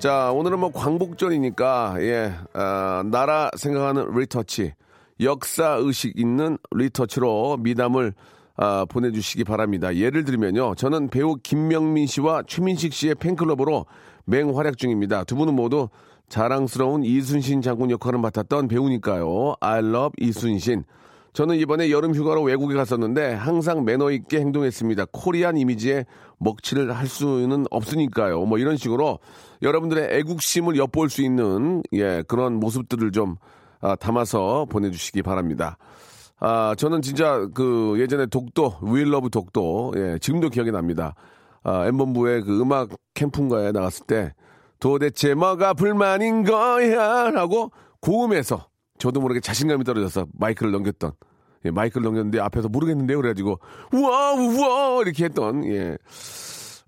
[0.00, 4.72] 자, 오늘은 뭐 광복절이니까, 예, 아, 나라 생각하는 리터치,
[5.20, 8.14] 역사 의식 있는 리터치로 미담을
[8.60, 9.94] 아, 보내주시기 바랍니다.
[9.94, 10.74] 예를 들면요.
[10.74, 13.86] 저는 배우 김명민 씨와 최민식 씨의 팬클럽으로
[14.24, 15.22] 맹활약 중입니다.
[15.24, 15.88] 두 분은 모두
[16.28, 19.54] 자랑스러운 이순신 장군 역할을 맡았던 배우니까요.
[19.60, 20.84] I love 이순신.
[21.34, 25.06] 저는 이번에 여름 휴가로 외국에 갔었는데 항상 매너 있게 행동했습니다.
[25.12, 26.04] 코리안 이미지에
[26.38, 28.44] 먹칠을 할 수는 없으니까요.
[28.44, 29.20] 뭐 이런 식으로
[29.62, 33.36] 여러분들의 애국심을 엿볼 수 있는 예, 그런 모습들을 좀
[33.80, 35.78] 아, 담아서 보내주시기 바랍니다.
[36.40, 41.14] 아, 저는 진짜 그 예전에 독도, We love 독도, 예, 지금도 기억이 납니다.
[41.64, 44.34] 아, 엠본부의 그 음악 캠프인가에 나갔을 때
[44.78, 47.30] 도대체 뭐가 불만인 거야?
[47.30, 51.12] 라고 고음에서 저도 모르게 자신감이 떨어져서 마이크를 넘겼던,
[51.64, 53.18] 예, 마이크를 넘겼는데 앞에서 모르겠는데요.
[53.18, 53.58] 그래가지고,
[53.92, 55.02] 우와, 우와!
[55.02, 55.98] 이렇게 했던, 예.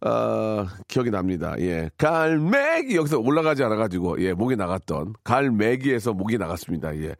[0.02, 1.54] 아, 기억이 납니다.
[1.58, 1.90] 예.
[1.98, 6.96] 갈매기 여기서 올라가지 않아가지고, 예, 목이 나갔던, 갈매기에서 목이 나갔습니다.
[6.96, 7.16] 예.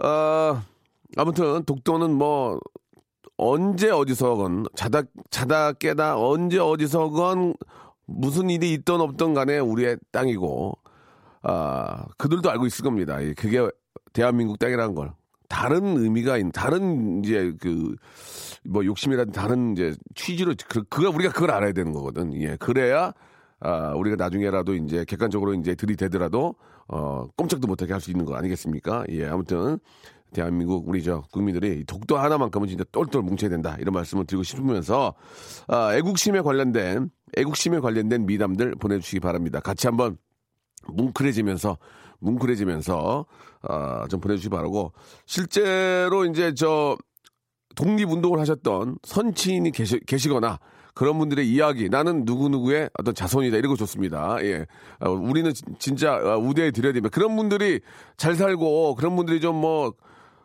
[0.00, 0.62] 아,
[1.16, 2.58] 아무튼 독도는 뭐
[3.36, 7.54] 언제 어디서건 자다 자다 깨다 언제 어디서건
[8.06, 10.72] 무슨 일이 있던 없던 간에 우리의 땅이고
[11.42, 13.22] 아 그들도 알고 있을 겁니다.
[13.22, 13.68] 예, 그게
[14.12, 15.12] 대한민국 땅이라는 걸
[15.48, 17.94] 다른 의미가 있는 다른 이제 그
[18.64, 22.34] 뭐 욕심이라든 다른 이제 취지로 그 그가 우리가 그걸 알아야 되는 거거든.
[22.34, 23.12] 예 그래야
[23.60, 26.54] 아 우리가 나중에라도 이제 객관적으로 이제 들이대더라도
[26.88, 29.04] 어 꼼짝도 못하게 할 수 있는 거 아니겠습니까?
[29.10, 29.78] 예 아무튼
[30.32, 35.14] 대한민국 우리 저 국민들이 이 독도 하나만큼은 진짜 똘똘 뭉쳐야 된다 이런 말씀을 드리고 싶으면서
[35.66, 39.60] 아, 애국심에 관련된 애국심에 관련된 미담들 보내주시기 바랍니다.
[39.60, 40.16] 같이 한번
[40.86, 41.78] 뭉클해지면서
[42.20, 43.26] 뭉클해지면서
[43.62, 44.92] 아, 좀 보내주시기 바라고
[45.26, 46.96] 실제로 이제 저
[47.76, 50.58] 독립운동을 하셨던 선친이 계시, 계시거나
[50.94, 53.56] 그런 분들의 이야기, 나는 누구누구의 어떤 자손이다.
[53.56, 54.38] 이런 거 좋습니다.
[54.42, 54.66] 예.
[54.98, 57.14] 어, 우리는 진- 진짜 어, 우대해 드려야 됩니다.
[57.14, 57.78] 그런 분들이
[58.16, 59.94] 잘 살고, 그런 분들이 좀 뭐,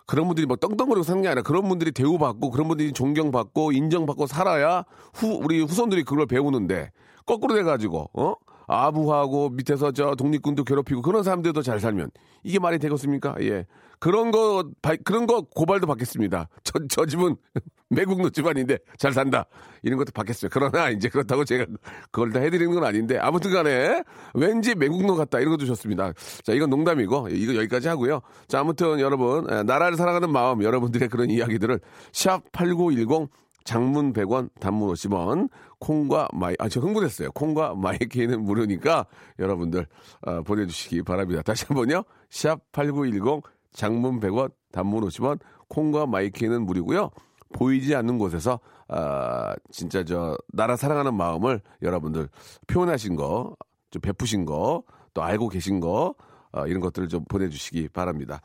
[0.06, 4.86] 그런 분들이 뭐 떵떵거리고 사는 게 아니라 그런 분들이 대우받고 그런 분들이 존경받고 인정받고 살아야
[5.14, 6.92] 후, 우리 후손들이 그걸 배우는데
[7.26, 8.36] 거꾸로 돼가지고, 어?
[8.68, 12.12] 아부하고 밑에서 저 독립군도 괴롭히고 그런 사람들도 잘 살면
[12.44, 13.36] 이게 말이 되겠습니까?
[13.42, 13.66] 예.
[14.00, 16.50] 그런 거, 바- 그런 거 고발도 받겠습니다.
[16.64, 17.38] 저, 저 집은
[17.90, 19.46] 매국노 집안인데 잘 산다.
[19.82, 20.50] 이런 것도 받겠어요.
[20.52, 21.66] 그러나 이제 그렇다고 제가
[22.12, 25.40] 그걸 다 해드리는 건 아닌데 아무튼 간에 왠지 매국노 같다.
[25.40, 26.12] 이런 것도 좋습니다.
[26.44, 28.22] 자, 이건 농담이고 이거 여기까지 하고요.
[28.48, 31.80] 자, 아무튼 여러분, 에, 나라를 사랑하는 마음, 여러분들의 그런 이야기들을
[32.12, 33.30] 샵 8910
[33.64, 35.50] 장문 100원, 단문 50원,
[35.80, 37.32] 콩과 마이, 아, 저 흥분했어요.
[37.32, 39.06] 콩과 마이케이는 무료니까
[39.40, 39.86] 여러분들
[40.22, 41.42] 어, 보내주시기 바랍니다.
[41.42, 42.04] 다시 한 번요.
[42.30, 47.10] 샵8910 장문 100원, 단문 50원, 콩과 마이케이는 무료고요.
[47.54, 52.30] 보이지 않는 곳에서 아, 진짜 저 나라 사랑하는 마음을 여러분들
[52.68, 53.56] 표현하신 거,
[53.92, 56.16] 좀 베푸신 거, 또 알고 계신 거
[56.52, 58.42] 아, 이런 것들을 좀 보내주시기 바랍니다.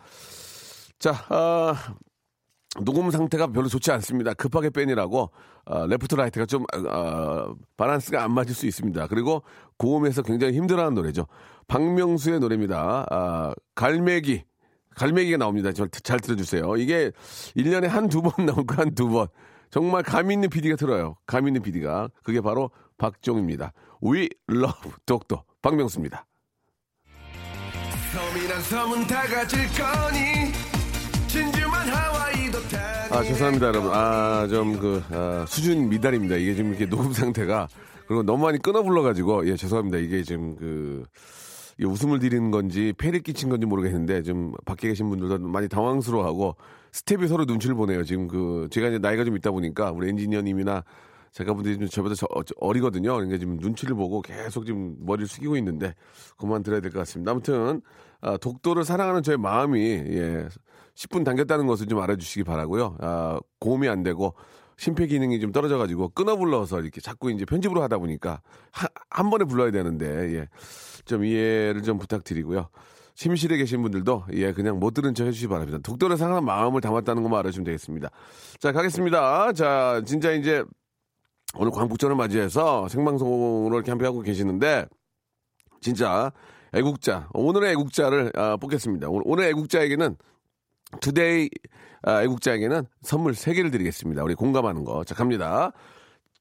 [0.99, 1.75] 자, 아,
[2.83, 4.35] 녹음 상태가 별로 좋지 않습니다.
[4.35, 5.31] 급하게 빼니라고
[5.65, 9.07] 어, left right가 좀 어, 바란스가 안 맞을 수 있습니다.
[9.09, 9.43] 그리고
[9.79, 11.27] 고음에서 굉장히 힘들어하는 노래죠.
[11.67, 13.07] 박명수의 노래입니다.
[13.11, 14.45] 아, 갈매기.
[14.95, 15.73] 갈매기가 나옵니다.
[15.73, 16.77] 저, 잘 들어주세요.
[16.77, 17.11] 이게
[17.57, 19.29] 1년에 한 두 번 나올 거 한 두 번.
[19.71, 21.17] 정말 감 있는 PD가 들어요.
[21.27, 22.09] 감 있는 PD가.
[22.23, 23.73] 그게 바로 박종입니다.
[24.05, 25.43] We love 독도.
[25.63, 26.27] 박명수입니다.
[28.13, 30.53] 섬이란 섬은 다 가질 거니
[33.11, 33.91] 아, 죄송합니다, 여러분.
[33.93, 36.37] 아, 좀, 그, 아, 수준 미달입니다.
[36.37, 37.67] 이게 지금 이렇게 녹음 상태가.
[38.07, 39.99] 그리고 너무 많이 끊어 불러가지고, 예, 죄송합니다.
[39.99, 41.05] 이게 지금 그,
[41.79, 46.57] 이게 웃음을 드리는 건지, 폐를 끼친 건지 모르겠는데, 좀, 밖에 계신 분들도 많이 당황스러워하고,
[46.93, 48.05] 스텝이 서로 눈치를 보내요.
[48.05, 50.85] 지금 그, 제가 이제 나이가 좀 있다 보니까, 우리 엔지니어님이나,
[51.33, 52.27] 작가분들이 좀 저보다 저,
[52.61, 55.95] 어, 리거든요 그러니까 지금 눈치를 보고 계속 지금 머리를 숙이고 있는데,
[56.37, 57.33] 그만 들어야 될 것 같습니다.
[57.33, 57.81] 아무튼,
[58.21, 60.49] 아, 독도를 사랑하는 저의 마음이, 예,
[60.99, 62.97] 10분 당겼다는 것을 좀 알아주시기 바라고요.
[63.01, 64.35] 아, 고음이 안 되고
[64.77, 69.45] 심폐 기능이 좀 떨어져가지고 끊어 불러서 이렇게 자꾸 이제 편집으로 하다 보니까 한, 한 번에
[69.45, 70.49] 불러야 되는데 예,
[71.05, 72.69] 좀 이해를 좀 부탁드리고요.
[73.15, 75.79] 심실에 계신 분들도 예 그냥 못 들은 척 해주시기 바랍니다.
[75.83, 78.11] 독도를 사랑하는 마음을 담았다는 것만 알아주시면 되겠습니다.
[78.61, 79.53] 자 가겠습니다.
[79.53, 80.65] 자 진짜 이제
[81.57, 84.87] 오늘 광복절을 맞이해서 생방송으로 함께 하고 계시는데
[85.81, 86.31] 진짜
[86.73, 89.09] 애국자 오늘의 애국자를 아, 뽑겠습니다.
[89.09, 90.17] 오늘, 오늘 애국자에게는
[91.01, 91.51] 투데이
[92.03, 94.23] 아, 애국자에게는 선물 3개를 드리겠습니다.
[94.23, 95.05] 우리 공감하는 거.
[95.05, 95.73] 자, 갑니다.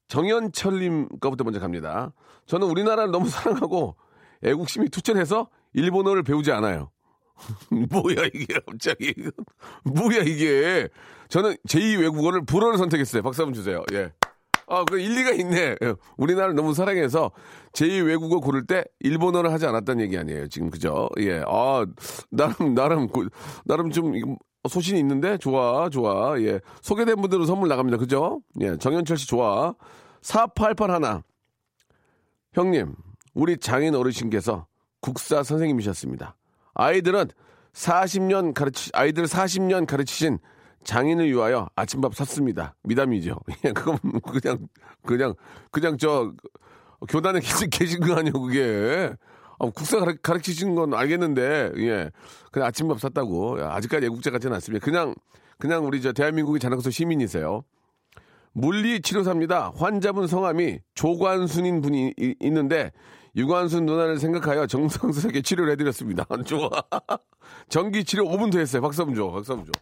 [0.08, 2.12] 정현철님 거부터 먼저 갑니다.
[2.46, 3.96] 저는 우리나라를 너무 사랑하고
[4.42, 6.90] 애국심이 투철해서 일본어를 배우지 않아요.
[7.70, 9.14] 뭐야 이게 갑자기
[9.84, 10.88] 뭐야 이게
[11.28, 13.22] 저는 제2 외국어를 불어를 선택했어요.
[13.22, 13.84] 박수 한번 주세요.
[13.92, 14.12] 예.
[14.68, 15.76] 아, 그 일리가 있네.
[15.82, 15.94] 예.
[16.16, 17.30] 우리나라를 너무 사랑해서
[17.72, 20.48] 제2 외국어 고를 때 일본어를 하지 않았다는 얘기 아니에요.
[20.48, 21.08] 지금 그죠?
[21.18, 21.42] 예.
[21.46, 21.86] 아,
[22.30, 23.28] 나름 나름 그-
[23.64, 24.12] 나름 좀
[24.68, 26.38] 소신이 있는데 좋아 좋아.
[26.40, 26.60] 예.
[26.82, 27.96] 소개된 분들은 선물 나갑니다.
[27.96, 28.40] 그죠?
[28.60, 28.76] 예.
[28.76, 29.74] 정현철 씨 좋아.
[30.22, 31.22] 4881 하나.
[32.52, 32.94] 형님,
[33.34, 34.66] 우리 장인 어르신께서
[35.00, 36.36] 국사 선생님이셨습니다.
[36.74, 37.28] 아이들은
[37.72, 40.38] 40년 가르치 아이들 40년 가르치신
[40.92, 42.74] 장인을 위하여 아침밥 샀습니다.
[42.82, 43.38] 미담이죠.
[43.66, 44.68] 예, 그건 그냥
[45.04, 45.34] 그냥
[45.70, 46.32] 그냥 저
[47.10, 49.12] 교단에 계신, 계신 거 아니에요, 그게.
[49.58, 52.10] 아, 국사 가르, 가르치신 건 알겠는데, 예.
[52.52, 53.58] 그냥 아침밥 샀다고.
[53.62, 54.82] 아직까지 애국자 같지는 않습니다.
[54.82, 55.14] 그냥,
[55.58, 57.64] 그냥 우리 저 대한민국의 자랑스러운 시민이세요.
[58.52, 59.72] 물리치료사입니다.
[59.76, 62.92] 환자분 성함이 조관순인 분이 이- 있는데
[63.36, 66.24] 유관순 누나를 생각하여 정성스럽게 치료를 해드렸습니다.
[66.46, 66.70] 좋아.
[67.68, 68.80] 전기치료 5분 더 했어요.
[68.80, 69.30] 박수 한번 줘.
[69.30, 69.72] 박수 한번 줘.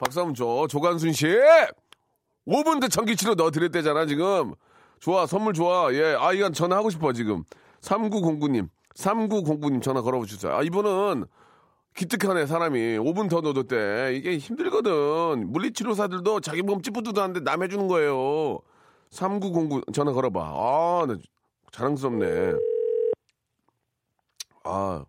[0.00, 0.66] 박수 한번 줘.
[0.68, 1.26] 조관순 씨!
[2.46, 4.54] 5분 더 전기치료 넣어드렸대잖아, 지금.
[4.98, 5.92] 좋아, 선물 좋아.
[5.92, 6.16] 예.
[6.18, 7.44] 아, 이건 전화하고 싶어, 지금.
[7.82, 8.68] 3909님.
[8.94, 10.56] 3909님 전화 걸어보셨어요.
[10.56, 11.26] 아, 이분은
[11.94, 12.96] 기특하네, 사람이.
[12.98, 14.14] 5분 더 넣어뒀대.
[14.16, 15.52] 이게 힘들거든.
[15.52, 18.58] 물리치료사들도 자기 몸 찌뿌드드한데 남 해주는 거예요.
[19.10, 20.40] 3909 전화 걸어봐.
[20.40, 21.16] 아, 나
[21.72, 22.54] 자랑스럽네.
[24.64, 25.04] 아,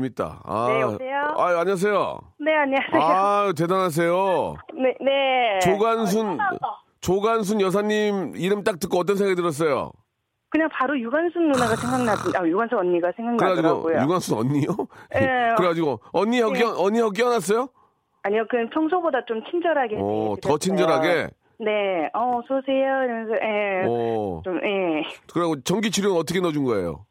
[0.00, 0.40] 재밌다.
[0.44, 1.16] 아, 네, 여보세요?
[1.36, 2.18] 아, 안녕하세요.
[2.38, 3.02] 네, 안녕하세요.
[3.02, 4.54] 아, 대단하세요.
[4.74, 5.58] 네, 네.
[5.62, 6.38] 조관순,
[7.00, 9.90] 조관순 여사님 이름 딱 듣고 어떤 생각이 들었어요?
[10.48, 14.02] 그냥 바로 유관순 누나가 생각나지, 아, 유관순 언니가 그래가지고, 생각나더라고요.
[14.02, 14.68] 유관순 언니요?
[15.16, 15.54] 예.
[15.58, 16.60] 그래가지고, 언니하고, 네.
[16.60, 17.68] 껴, 언니하고 껴놨어요?
[18.22, 19.96] 아니요, 그냥 평소보다 좀 친절하게.
[19.98, 19.98] 어,
[20.36, 20.36] 해드렸어요.
[20.40, 21.28] 더 친절하게?
[21.58, 23.02] 네, 어, 어서오세요.
[23.04, 23.84] 이러면서, 예.
[23.88, 24.40] 어.
[24.44, 25.02] 좀, 예.
[25.32, 27.06] 그리고 전기 치료는 어떻게 넣어준 거예요?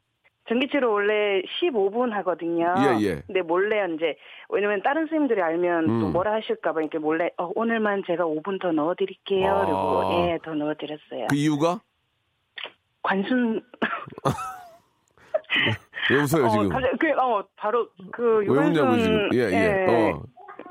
[0.49, 2.73] 전기치료 원래 15분 하거든요.
[2.79, 3.21] 예, 예.
[3.27, 4.17] 근데 몰래 이제
[4.49, 6.11] 왜냐면 다른 선생님들이 알면 또 음.
[6.11, 9.51] 뭐라 하실까봐 이렇게 몰래 어, 오늘만 제가 5분 더 넣어드릴게요.
[9.51, 9.65] 아.
[9.65, 11.27] 그리고 예, 더 넣어드렸어요.
[11.29, 11.79] 그 이유가?
[13.01, 13.61] 관순
[16.11, 16.69] 왜 웃어요, 어, 지금?
[16.69, 19.29] 갑자기 그, 어, 바로 그왜 웃냐고, 지금.
[19.33, 19.85] 예, 예.
[19.87, 20.21] 어.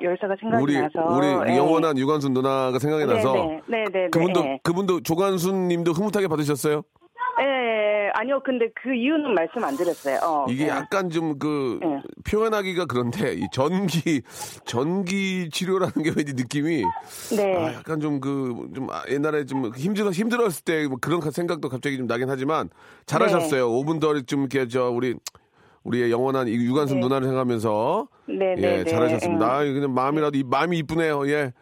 [0.00, 1.56] 열사가 생각이 우리, 나서 우리 예.
[1.56, 3.32] 영원한 유관순 누나가 생각이 나서.
[3.32, 4.60] 네, 네, 네, 네, 그분도, 예.
[4.62, 6.82] 그분도 조관순 님도 흐뭇하게 받으셨어요?
[8.18, 10.18] 예, 예, 아니요, 근데 그 이유는 말씀 안 드렸어요.
[10.22, 10.68] 어, 이게 예.
[10.68, 12.02] 약간 좀그 예.
[12.30, 14.22] 표현하기가 그런데 이 전기
[14.64, 16.82] 전기 치료라는 게 왠지 느낌이
[17.36, 17.56] 네.
[17.56, 22.28] 아, 약간 좀그 좀 옛날에 좀 힘들어 힘들었을 때 뭐 그런 생각도 갑자기 좀 나긴
[22.30, 22.70] 하지만
[23.06, 23.66] 잘하셨어요.
[23.68, 23.72] 네.
[23.72, 25.14] 5분 더 좀 이렇게 저 우리
[25.84, 27.00] 우리의 영원한 이 유관순 네.
[27.02, 28.90] 누나를 생각하면서 네, 예 네, 네.
[28.90, 29.46] 잘하셨습니다.
[29.54, 31.28] 아, 그냥 마음이라도 이 마음이 이쁘네요.
[31.28, 31.52] 예.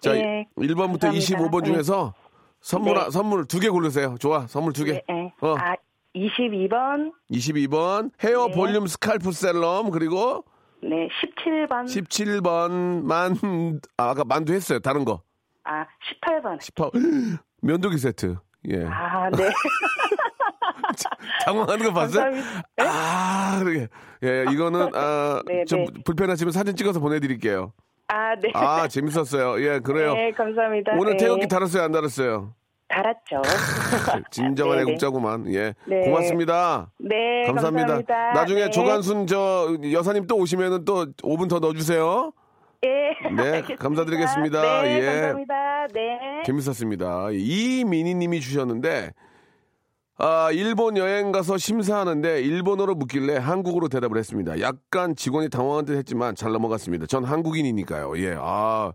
[0.00, 1.10] 자 예, 1번부터 감사합니다.
[1.38, 2.14] 25번 중에서
[2.60, 3.00] 선물 네.
[3.00, 4.16] 하- 선물 두 개 고르세요.
[4.18, 4.92] 좋아 선물 두 개.
[4.92, 5.32] 네, 예.
[5.40, 5.54] 어.
[5.58, 5.74] 아,
[6.16, 8.54] 22번, 22번 헤어 네.
[8.54, 10.44] 볼륨 scalp serum 그리고
[10.82, 13.36] 네, 17번, 17번 만
[13.96, 14.78] 아, 아까 만두 했어요.
[14.78, 15.22] 다른 거.
[15.64, 15.84] 아,
[16.22, 16.60] 18번.
[16.60, 16.90] 18
[17.62, 18.36] 면도기 세트.
[18.68, 18.84] 예.
[18.86, 19.50] 아, 네.
[21.44, 22.24] 당황하는 거 봤어요?
[22.24, 22.62] 감사합니다.
[22.78, 23.88] 아, 그러게.
[24.22, 26.02] 예, 이거는 아, 네, 좀 네.
[26.04, 27.72] 불편하시면 사진 찍어서 보내 드릴게요.
[28.08, 28.50] 아, 네.
[28.54, 29.60] 아, 재밌었어요.
[29.64, 30.14] 예, 그래요.
[30.14, 30.92] 네, 감사합니다.
[30.96, 31.24] 오늘 네.
[31.24, 32.54] 태극기 달았어요, 안 달았어요?
[32.88, 33.42] 달았죠.
[34.30, 34.90] 진정한 네, 네.
[34.90, 35.52] 애국자구만.
[35.52, 35.74] 예.
[35.86, 36.00] 네.
[36.04, 36.90] 고맙습니다.
[36.98, 37.86] 네, 감사합니다.
[37.86, 38.32] 감사합니다.
[38.32, 38.70] 나중에 네.
[38.70, 42.32] 조관순 저 여사님 또 오시면은 또 5분 더 넣어주세요.
[42.84, 42.88] 예.
[43.34, 43.82] 네, 알겠습니다.
[43.82, 44.82] 감사드리겠습니다.
[44.82, 45.06] 네, 예.
[45.06, 45.86] 감사합니다.
[45.94, 46.18] 네.
[46.44, 47.28] 재밌었습니다.
[47.32, 49.12] 이민희님이 주셨는데
[50.18, 54.60] 아 일본 여행 가서 심사하는데 일본어로 묻길래 한국어로 대답을 했습니다.
[54.60, 57.06] 약간 직원이 당황한 듯 했지만 잘 넘어갔습니다.
[57.06, 58.18] 전 한국인이니까요.
[58.18, 58.92] 예, 아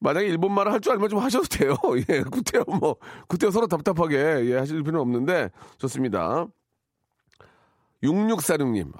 [0.00, 1.74] 만약에 일본 말을 할 줄 알면 좀 하셔도 돼요.
[2.08, 2.96] 예, 구태여 뭐
[3.28, 4.16] 구태여 서로 답답하게
[4.50, 6.46] 예 하실 필요는 없는데 좋습니다.
[8.02, 8.92] 6646님,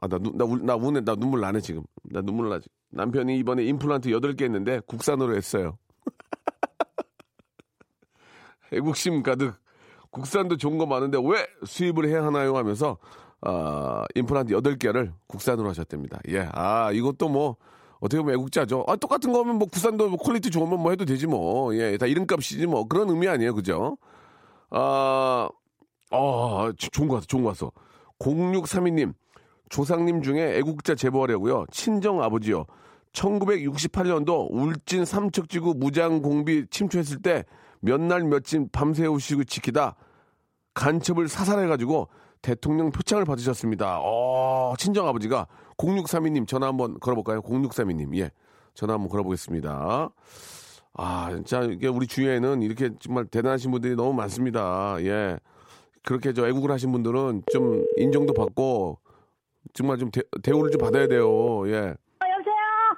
[0.00, 1.82] 아, 나, 눈- 나, 울- 나, 우네, 나 눈물 나네, 지금.
[2.04, 2.68] 나 눈물 나지.
[2.90, 5.76] 남편이 이번에 임플란트 8개 했는데 국산으로 했어요.
[8.72, 9.54] 애국심 가득.
[10.10, 12.56] 국산도 좋은 거 많은데 왜 수입을 해야 하나요?
[12.56, 12.98] 하면서,
[13.40, 16.20] 아, 임플란트 8개를 국산으로 하셨답니다.
[16.28, 16.48] 예.
[16.52, 17.56] 아, 이것도 뭐,
[18.02, 18.84] 어떻게 보면 애국자죠.
[18.88, 21.72] 아, 똑같은 거면 뭐 국산도 뭐 quality 좋으면 뭐 해도 되지 뭐.
[21.76, 21.96] 예.
[21.96, 22.88] 다 이름값이지 뭐.
[22.88, 23.54] 그런 의미 아니에요.
[23.54, 23.96] 그죠?
[24.70, 25.48] 아,
[26.10, 27.70] 아, 조- 좋은 거 같아, 좋은 거 같어.
[28.18, 29.14] 0632님,
[29.68, 31.66] 조상님 중에 애국자 제보하려고요.
[31.70, 32.64] 친정 아버지요.
[33.12, 37.44] 1968년도 울진 삼척지구 무장 공비 침투했을 때
[37.84, 39.96] 몇 날 며칠 밤새우시고 지키다
[40.74, 42.08] 간첩을 사살해가지고
[42.40, 43.98] 대통령 표창을 받으셨습니다.
[44.02, 47.40] 어, 친정 아버지가 0632님 전화 한번 걸어볼까요?
[47.42, 48.30] 0632님, 예.
[48.74, 50.10] 전화 한번 걸어보겠습니다.
[50.94, 54.96] 아, 진짜 이게 우리 주위에는 이렇게 정말 대단하신 분들이 너무 많습니다.
[55.00, 55.38] 예.
[56.04, 58.98] 그렇게 저 애국을 하신 분들은 좀 인정도 받고
[59.72, 61.66] 정말 좀 대, 대우를 좀 받아야 돼요.
[61.68, 61.94] 예.
[62.28, 62.54] 여보세요?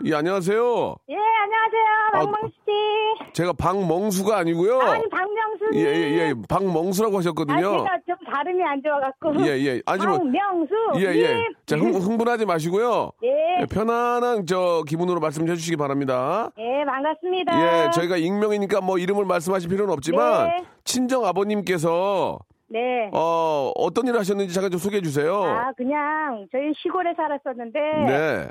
[0.06, 0.96] 예, 안녕하세요.
[1.10, 1.84] 예, 안녕하세요.
[2.14, 3.32] 아, 박명수 씨.
[3.34, 4.80] 제가 박멍수가 아니고요.
[4.80, 5.70] 아니, 박명수.
[5.74, 6.34] 예, 예, 예.
[6.48, 7.60] 박멍수라고 아, 하셨거든요.
[7.60, 9.46] 제가 좀 발음이 안 좋아갖고.
[9.46, 9.82] 예, 예.
[9.86, 10.18] 아니, 뭐.
[10.18, 10.74] 박명수.
[10.96, 11.44] 예, 예.
[11.66, 13.12] 자, 흥, 흥분하지 마시고요.
[13.22, 13.60] 예.
[13.60, 16.50] 예, 편안한 저 기분으로 말씀 해 주시기 바랍니다.
[16.58, 17.86] 예, 반갑습니다.
[17.86, 20.64] 예, 저희가 익명이니까 뭐 이름을 말씀하실 필요는 없지만 네.
[20.82, 23.08] 친정 아버님께서 네.
[23.12, 25.44] 어, 어떤 일을 하셨는지 잠깐 좀 소개해 주세요.
[25.44, 28.48] 아, 그냥 저희 시골에 살았었는데 네.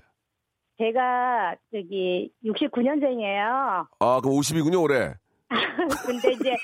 [0.78, 3.86] 제가 저기 69년생이에요.
[4.00, 5.14] 아, 그럼 50이군요, 올해.
[6.06, 6.56] 근데 이제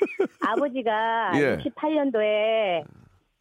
[0.42, 1.58] 아버지가 예.
[1.58, 2.84] 68년도에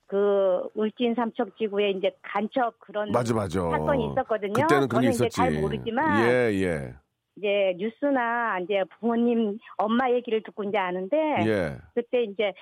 [0.08, 3.60] 그 울진 삼척 지구에 이제 간첩 그런 맞아, 맞아.
[3.60, 4.54] 사건이 있었거든요.
[4.54, 5.36] 그때는 그런 게 있었지.
[5.36, 6.94] 잘 모르지만 예, 예.
[7.36, 11.16] 이제 뉴스나 이제 부모님 엄마 얘기를 듣고 이제 아는데
[11.46, 11.76] 예.
[11.94, 12.54] 그때 이제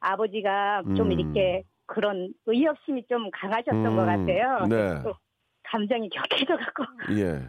[0.00, 1.12] 아버지가 좀 음.
[1.12, 4.66] 이렇게 그런 의협심이 좀 강하셨던 음, 것 같아요.
[4.66, 5.02] 네.
[5.04, 5.14] 또
[5.62, 6.84] 감정이 격해져 갖고
[7.16, 7.42] 예.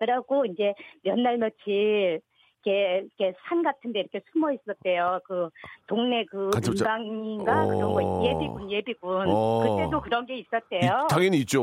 [0.00, 2.20] 그래갖고 이제 몇 날 며칠
[2.64, 5.20] 이렇게, 이렇게 산 같은데 이렇게 숨어 있었대요.
[5.24, 5.48] 그
[5.86, 8.24] 동네 그 간첩자- 문방인가 그런 거 어.
[8.24, 9.62] 예비군 예비군 어.
[9.76, 11.06] 그때도 그런 게 이- 있었대요.
[11.08, 11.62] 당연히 있죠.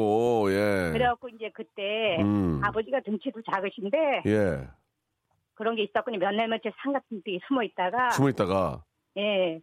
[0.51, 0.89] 예.
[0.91, 2.60] 그래갖고 이제 그때 음.
[2.63, 4.67] 아버지가 등치도 작으신데 예.
[5.56, 8.83] 그런 게 있었고 몇날 며칠 산 같은 데 숨어 있다가 숨어 있다가
[9.17, 9.60] 예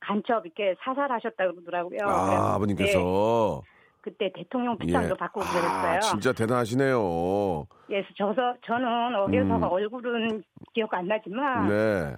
[0.00, 1.98] 간첩 이렇게 사살하셨다고 그러더라고요.
[2.08, 3.70] 아, 아버님께서 그때,
[4.02, 5.96] 그때 대통령 표창도 받고 그랬어요.
[5.96, 7.66] 아, 진짜 대단하시네요.
[7.86, 9.62] 그래서 저서 저는 어려서 음.
[9.64, 10.42] 얼굴은
[10.72, 12.16] 기억 안 나지만 네.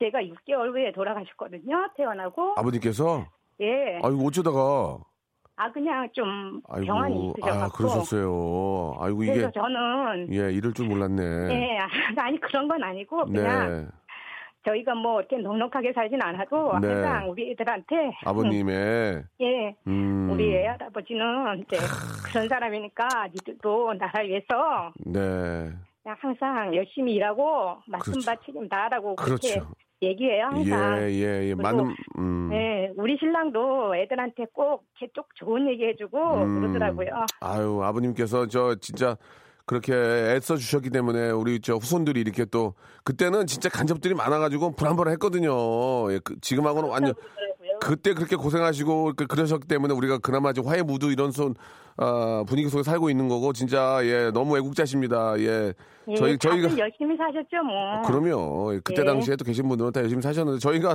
[0.00, 1.88] 제가 6개월 후에 돌아가셨거든요.
[1.96, 2.54] 태어나고.
[2.56, 3.24] 아버님께서
[3.60, 4.00] 예.
[4.02, 4.98] 아이고 어쩌다가
[5.54, 7.76] 아 그냥 좀 아이고 병환이 아 있으셔갖고.
[7.76, 8.96] 그러셨어요.
[8.98, 11.22] 아이고 이게 그래서 저는 예 이럴 줄 몰랐네.
[11.22, 11.78] 예
[12.18, 13.86] 아니 그런 건 아니고 그냥 네.
[14.64, 16.88] 저희가 뭐 이렇게 넉넉하게 살진 않아도 네.
[16.88, 20.30] 항상 우리 애들한테 아버님의 예 음.
[20.30, 21.76] 우리 애 할아버지는 이제
[22.26, 25.70] 그런 사람이니까 니들도 나라 위해서 네.
[26.04, 29.70] 항상 열심히 일하고 말씀바 책임 다하라고 그렇게 그렇죠.
[30.02, 30.98] 얘기해요 항상.
[30.98, 31.54] 예, 예, 예.
[31.54, 32.48] 그리고, 많은 음.
[32.50, 36.60] 네, 우리 신랑도 애들한테 꼭쪽 좋은 얘기 해주고 음.
[36.60, 37.26] 그러더라고요.
[37.40, 39.16] 아유, 아버님께서 저 진짜
[39.64, 46.12] 그렇게 애써 주셨기 때문에 우리 저 후손들이 이렇게 또 그때는 진짜 간접들이 많아가지고 불안불안했거든요.
[46.12, 47.14] 예, 그, 지금하고는 완전
[47.82, 51.54] 그때 그렇게 고생하시고 그, 그러셨기 때문에 우리가 그나마 좀 화해 무드 이런 손
[51.96, 55.38] 아, 분위기 속에 살고 있는 거고 진짜 예 너무 애국자십니다.
[55.40, 55.74] 예
[56.08, 58.02] 예, 저희 저희가 열심히 사셨죠 뭐.
[58.02, 58.80] 그럼요.
[58.82, 59.04] 그때 예.
[59.04, 60.94] 당시에 또 계신 분들은 다 열심히 사셨는데 저희가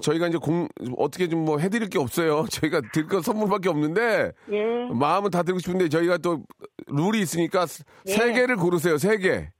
[0.00, 0.68] 저희가 이제 공
[0.98, 2.44] 어떻게 좀 뭐 해드릴 게 없어요.
[2.50, 4.64] 저희가 드릴 건 선물밖에 없는데 예.
[4.92, 6.42] 마음은 다 드리고 싶은데 저희가 또
[6.88, 7.66] 룰이 있으니까
[8.08, 8.12] 예.
[8.12, 8.98] 세 개를 고르세요.
[8.98, 9.50] 세 개.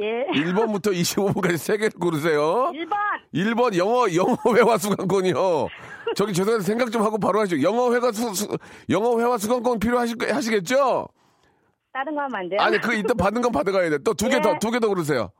[0.00, 0.26] 예.
[0.40, 2.70] 1번부터 25번까지 세 개를 고르세요.
[2.74, 2.94] 1번
[3.34, 5.68] 1번 영어 영어 회화 수강권이요.
[6.14, 7.62] 저기 죄송한데 생각 좀 하고 바로 하시죠.
[7.62, 8.58] 영어 회화 수, 수-
[8.90, 11.08] 영어 회화 수강권 필요하실 거- 하시겠죠?
[11.92, 12.60] 다른 거 하면 안 돼요?
[12.60, 13.98] 아니 그 이따 받는 건 받아가야 돼.
[13.98, 14.40] 또 두개 예.
[14.40, 15.30] 더두개 더 고르세요.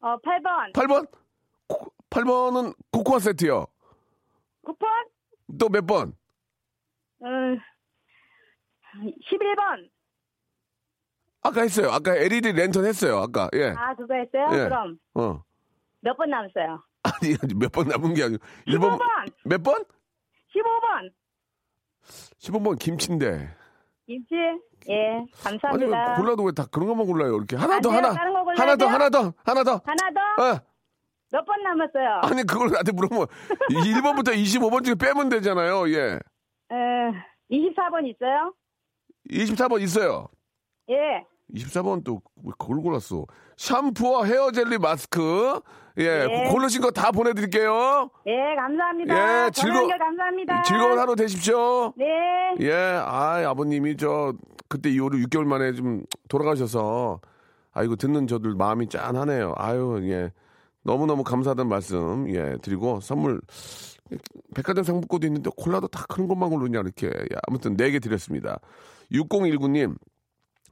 [0.00, 1.08] 어 8번 8번?
[2.10, 3.66] 8번은 코코아 세트요.
[4.64, 4.86] 9번
[5.58, 6.14] 또몇 번?
[7.24, 7.58] 음
[9.30, 9.88] 11번
[11.42, 11.90] 아까 했어요.
[11.90, 13.18] 아까 LED 랜턴 했어요.
[13.18, 13.74] 아까 예.
[13.76, 14.46] 아 그거 했어요?
[14.52, 14.64] 예.
[14.68, 15.42] 그럼 어.
[16.02, 16.82] 몇 번 남았어요?
[17.02, 19.84] 아니 몇 번 남은 게 아니고 1번 15번 몇 번?
[20.54, 21.12] 15번
[22.38, 23.54] 15번 김치인데.
[24.06, 24.34] 김치
[24.88, 26.14] 예 아니 감사합니다.
[26.16, 27.36] 골라도 왜 다 그런 것만 골라요?
[27.36, 27.98] 이렇게 하나 안 더 돼요?
[27.98, 28.88] 하나 하나 더 돼요?
[28.94, 29.80] 하나 더 하나 더.
[29.84, 30.60] 하나 더 어.
[31.32, 32.20] 몇번 남았어요?
[32.24, 33.26] 아니 그걸 나한테 물어보면
[33.70, 35.88] 1번부터 25번 중에 빼면 되잖아요.
[35.90, 36.18] 예.
[36.72, 36.76] 에,
[37.50, 38.52] 24번 있어요?
[39.30, 40.28] 24번 있어요.
[40.90, 41.24] 예.
[41.54, 43.24] 24번 또왜 그걸 골랐어?
[43.56, 45.60] 샴푸와 헤어 젤리 마스크.
[45.98, 46.04] 예.
[46.28, 46.48] 예.
[46.50, 48.10] 고르신 거 다 보내드릴게요.
[48.26, 49.46] 예, 감사합니다.
[49.46, 50.62] 예, 즐거- 감사합니다.
[50.62, 51.92] 즐거운 하루 되십시오.
[51.96, 52.06] 네.
[52.60, 54.32] 예, 아, 아버님이 저
[54.68, 57.20] 그때 이후로 6개월 만에 좀 돌아가셔서
[57.72, 59.54] 아이고 듣는 저들 마음이 짠하네요.
[59.56, 60.32] 아유, 예.
[60.82, 63.40] 너무너무 감사하다는 말씀 예, 드리고 선물
[64.54, 68.58] 백화점 상품권도 있는데 콜라도 다 그런 것만 고르냐 이렇게 예, 아무튼 4개 드렸습니다.
[69.12, 69.96] 6019님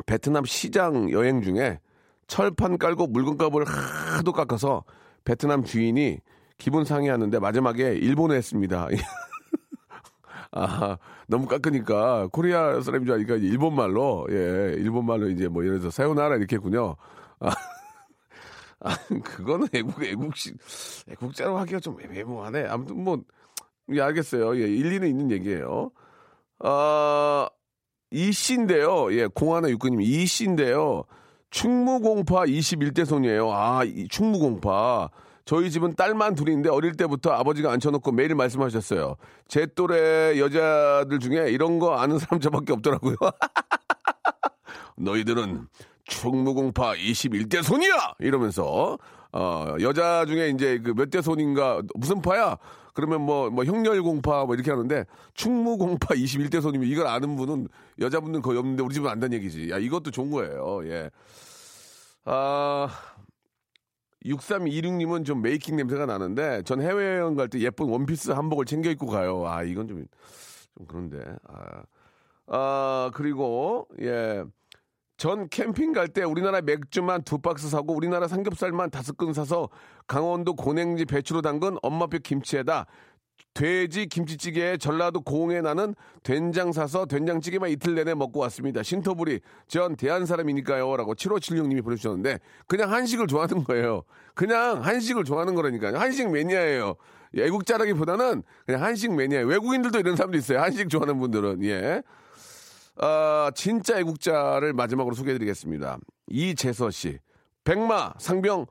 [0.07, 1.81] 베트남 시장 여행 중에
[2.27, 4.85] 철판 깔고 물건값을 하도 깎아서
[5.25, 6.21] 베트남 주인이
[6.59, 8.89] 기분 상해하는데 마지막에 일본어 했습니다.
[10.53, 15.79] 아, 너무 깎으니까 코리아 사람인 줄 아니까 일본 말로, 예, 일본 말로 이제 뭐 예를
[15.79, 16.97] 들어서 사요나라 이렇게 했군요.
[17.41, 17.51] 아,
[18.81, 20.57] 아, 그거는 애국, 애국식,
[21.11, 22.67] 애국자로 하기가 좀 애매모하네.
[22.67, 23.23] 아무튼 뭐,
[23.93, 24.57] 예, 알겠어요.
[24.57, 25.91] 예, 일리는 있는 얘기예요.
[26.61, 27.49] 아,
[28.11, 29.13] 이 씨인데요.
[29.15, 31.05] 예, 공하나 육군님, 이 씨인데요.
[31.51, 33.51] 충무공파 21대 손이에요.
[33.53, 35.11] 아, 이 충무공파.
[35.45, 39.17] 저희 집은 딸만 둘인데 어릴 때부터 아버지가 앉혀놓고 매일 말씀하셨어요.
[39.47, 43.17] 제 또래 여자들 중에 이런 거 아는 사람 저밖에 없더라고요.
[44.97, 45.69] 너희들은
[46.05, 48.15] 충무공파 21대 손이야!
[48.21, 48.99] 이러면서,
[49.33, 52.57] 어, 여자 중에 이제 그 몇 대 손인가, 무슨 파야?
[52.99, 57.69] 그러면 뭐, 뭐, 형렬공파 뭐 이렇게 하는데, 충무공파 21대 손이면 이걸 아는 분은
[58.01, 59.71] 여자분은 거의 없는데 우리 집은 안다는 얘기지.
[59.71, 60.81] 야, 이것도 좋은 거예요.
[60.87, 61.09] 예.
[62.25, 62.89] 아,
[64.25, 69.47] 6326님은 좀 메이킹 냄새가 나는데, 전 해외여행 갈 때 예쁜 원피스 한복을 챙겨 입고 가요.
[69.47, 70.05] 아, 이건 좀,
[70.77, 71.23] 좀 그런데.
[71.47, 71.83] 아,
[72.49, 74.43] 아 그리고, 예.
[75.19, 79.69] 전 캠핑 갈 때 우리나라 맥주만 두 박스 사고 우리나라 삼겹살만 다섯 근 사서
[80.07, 82.87] 강원도 고냉지 배추로 담근 엄마표 김치에다
[83.53, 88.85] 돼지 김치찌개에 전라도 고흥에 나는 된장 사서 된장찌개만 이틀 내내 먹고 왔습니다.
[88.85, 92.39] 신토부리 전 대한 사람이니까요 라고 7576님이 보내주셨는데
[92.69, 94.05] 그냥 한식을 좋아하는 거예요.
[94.35, 95.99] 그냥 한식을 좋아하는 거라니까요.
[95.99, 96.95] 한식 매니아예요.
[97.37, 99.41] 애국자라기보다는 그냥 한식 매니아.
[99.41, 100.61] 외국인들도 이런 사람도 있어요.
[100.61, 102.03] 한식 좋아하는 분들은 예.
[102.99, 105.99] 아, 진짜 애국자를 마지막으로 소개해드리겠습니다.
[106.29, 107.19] 이재서 씨,
[107.65, 108.67] 백마 상병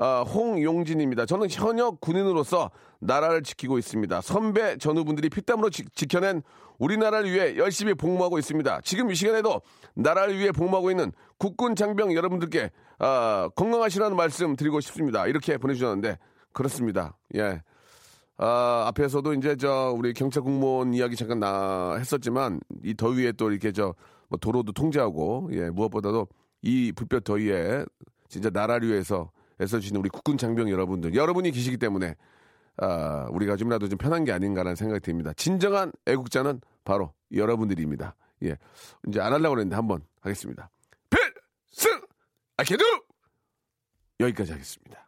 [0.00, 1.26] 아, 홍용진입니다.
[1.26, 2.70] 저는 현역 군인으로서
[3.00, 4.20] 나라를 지키고 있습니다.
[4.20, 6.42] 선배 전우분들이 피땀으로 지, 지켜낸
[6.78, 8.80] 우리나라를 위해 열심히 복무하고 있습니다.
[8.82, 9.60] 지금 이 시간에도
[9.94, 12.70] 나라를 위해 복무하고 있는 국군 장병 여러분들께
[13.00, 15.26] 아, 건강하시라는 말씀 드리고 싶습니다.
[15.26, 16.18] 이렇게 보내주셨는데
[16.52, 17.16] 그렇습니다.
[17.34, 17.62] 예.
[18.38, 23.72] 아, 앞에서도 이제 저 우리 경찰 공무원 이야기 잠깐 나 했었지만 이 더위에 또 이렇게
[23.72, 23.94] 저
[24.28, 26.28] 뭐 도로도 통제하고 예, 무엇보다도
[26.62, 27.84] 이 불볕 더위에
[28.28, 29.30] 진짜 나라를 위해서
[29.60, 32.14] 애써주시는 우리 국군 장병 여러분들 여러분이 계시기 때문에
[32.76, 35.32] 아, 우리가 좀이라도 좀 편한 게 아닌가라는 생각이 듭니다.
[35.32, 38.14] 진정한 애국자는 바로 여러분들입니다.
[38.44, 38.56] 예.
[39.08, 40.70] 이제 안 하려고 그랬는데 한번 하겠습니다.
[41.10, 42.00] 필승!
[42.56, 42.84] 아케두!
[44.20, 45.07] 여기까지 하겠습니다.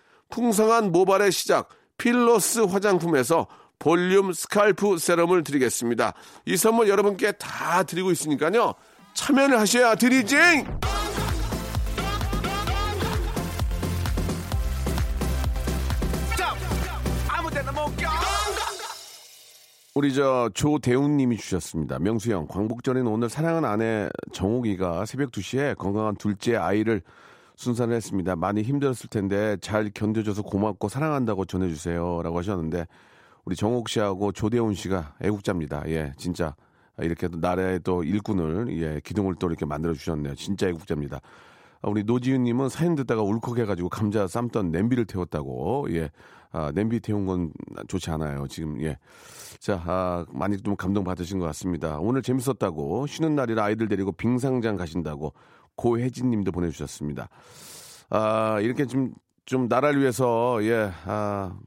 [0.31, 3.45] 풍성한 모발의 시작 필로스 화장품에서
[3.77, 6.13] 볼륨 scalp 세럼을 드리겠습니다.
[6.45, 8.73] 이 선물 여러분께 다 드리고 있으니까요.
[9.13, 10.37] 참여를 하셔야 드리지!
[19.93, 21.99] 우리 저 조대훈님이 주셨습니다.
[21.99, 27.01] 명수 형 광복절에는 오늘 사랑하는 아내 정옥이가 새벽 2시에 건강한 둘째 아이를
[27.61, 28.35] 순산을 했습니다.
[28.35, 32.87] 많이 힘들었을 텐데 잘 견뎌줘서 고맙고 사랑한다고 전해주세요 라고 하셨는데
[33.45, 35.83] 우리 정옥 씨하고 조대훈 씨가 애국자입니다.
[35.87, 36.55] 예, 진짜
[36.99, 40.33] 이렇게 또 나라의 또 일꾼을 예 기둥을 또 이렇게 만들어 주셨네요.
[40.35, 41.21] 진짜 애국자입니다.
[41.83, 46.09] 아, 우리 노지윤 님은 사연 듣다가 울컥해가지고 감자 삶던 냄비를 태웠다고 예.
[46.51, 47.53] 아, 냄비 태운 건
[47.87, 48.47] 좋지 않아요.
[48.47, 48.97] 지금 예.
[49.59, 51.99] 자, 아, 많이 좀 감동 받으신 것 같습니다.
[51.99, 55.33] 오늘 재밌었다고 쉬는 날이라 아이들 데리고 빙상장 가신다고
[55.81, 57.27] 고혜진 님도 보내주셨습니다.
[58.11, 59.13] 아, 이렇게 좀,
[59.45, 61.57] 좀 나라를 위해서 예, 아,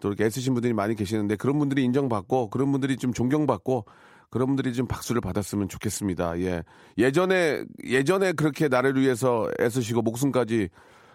[0.00, 3.84] 또 이렇게 애쓰신 분들이 많이 계시는데 그런 분들이 인정받고 그런 분들이 좀 존경받고
[4.30, 6.40] 그런 분들이 좀 박수를 받았으면 좋겠습니다.
[6.40, 6.64] 예.
[6.98, 10.68] 예전에, 예전에 그렇게 나라를 위해서 애쓰시고 목숨까지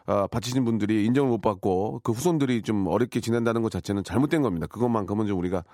[0.06, 4.68] 어, 바치신 분들이 인정을 못 받고 그 후손들이 좀 어렵게 지낸다는 것 자체는 잘못된 겁니다.
[4.68, 5.66] 그것만큼은 좀 우리가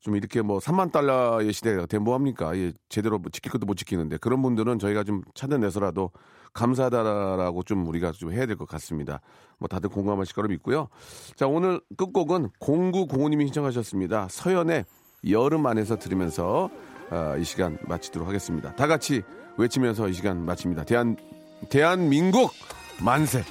[0.00, 2.56] 좀 이렇게 뭐 3만 달러의 시대가 된 뭐합니까?
[2.56, 6.10] 예, 제대로 뭐 지킬 것도 못 지키는데 그런 분들은 저희가 좀 찾아내서라도
[6.52, 9.20] 감사하다라고 좀 우리가 좀 해야 될 것 같습니다.
[9.58, 10.88] 뭐 다들 공감하실 거로 믿고요.
[11.36, 14.28] 자, 오늘 끝곡은 0905님이 신청하셨습니다.
[14.30, 14.84] 서연의
[15.28, 16.70] 여름 안에서 들으면서
[17.10, 18.74] 어, 이 시간 마치도록 하겠습니다.
[18.76, 19.22] 다 같이
[19.58, 20.84] 외치면서 이 시간 마칩니다.
[20.84, 21.16] 대한,
[21.68, 22.52] 대한민국
[23.02, 23.42] 만세!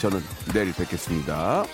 [0.00, 0.20] 저는
[0.54, 1.64] 내일 뵙겠습니다.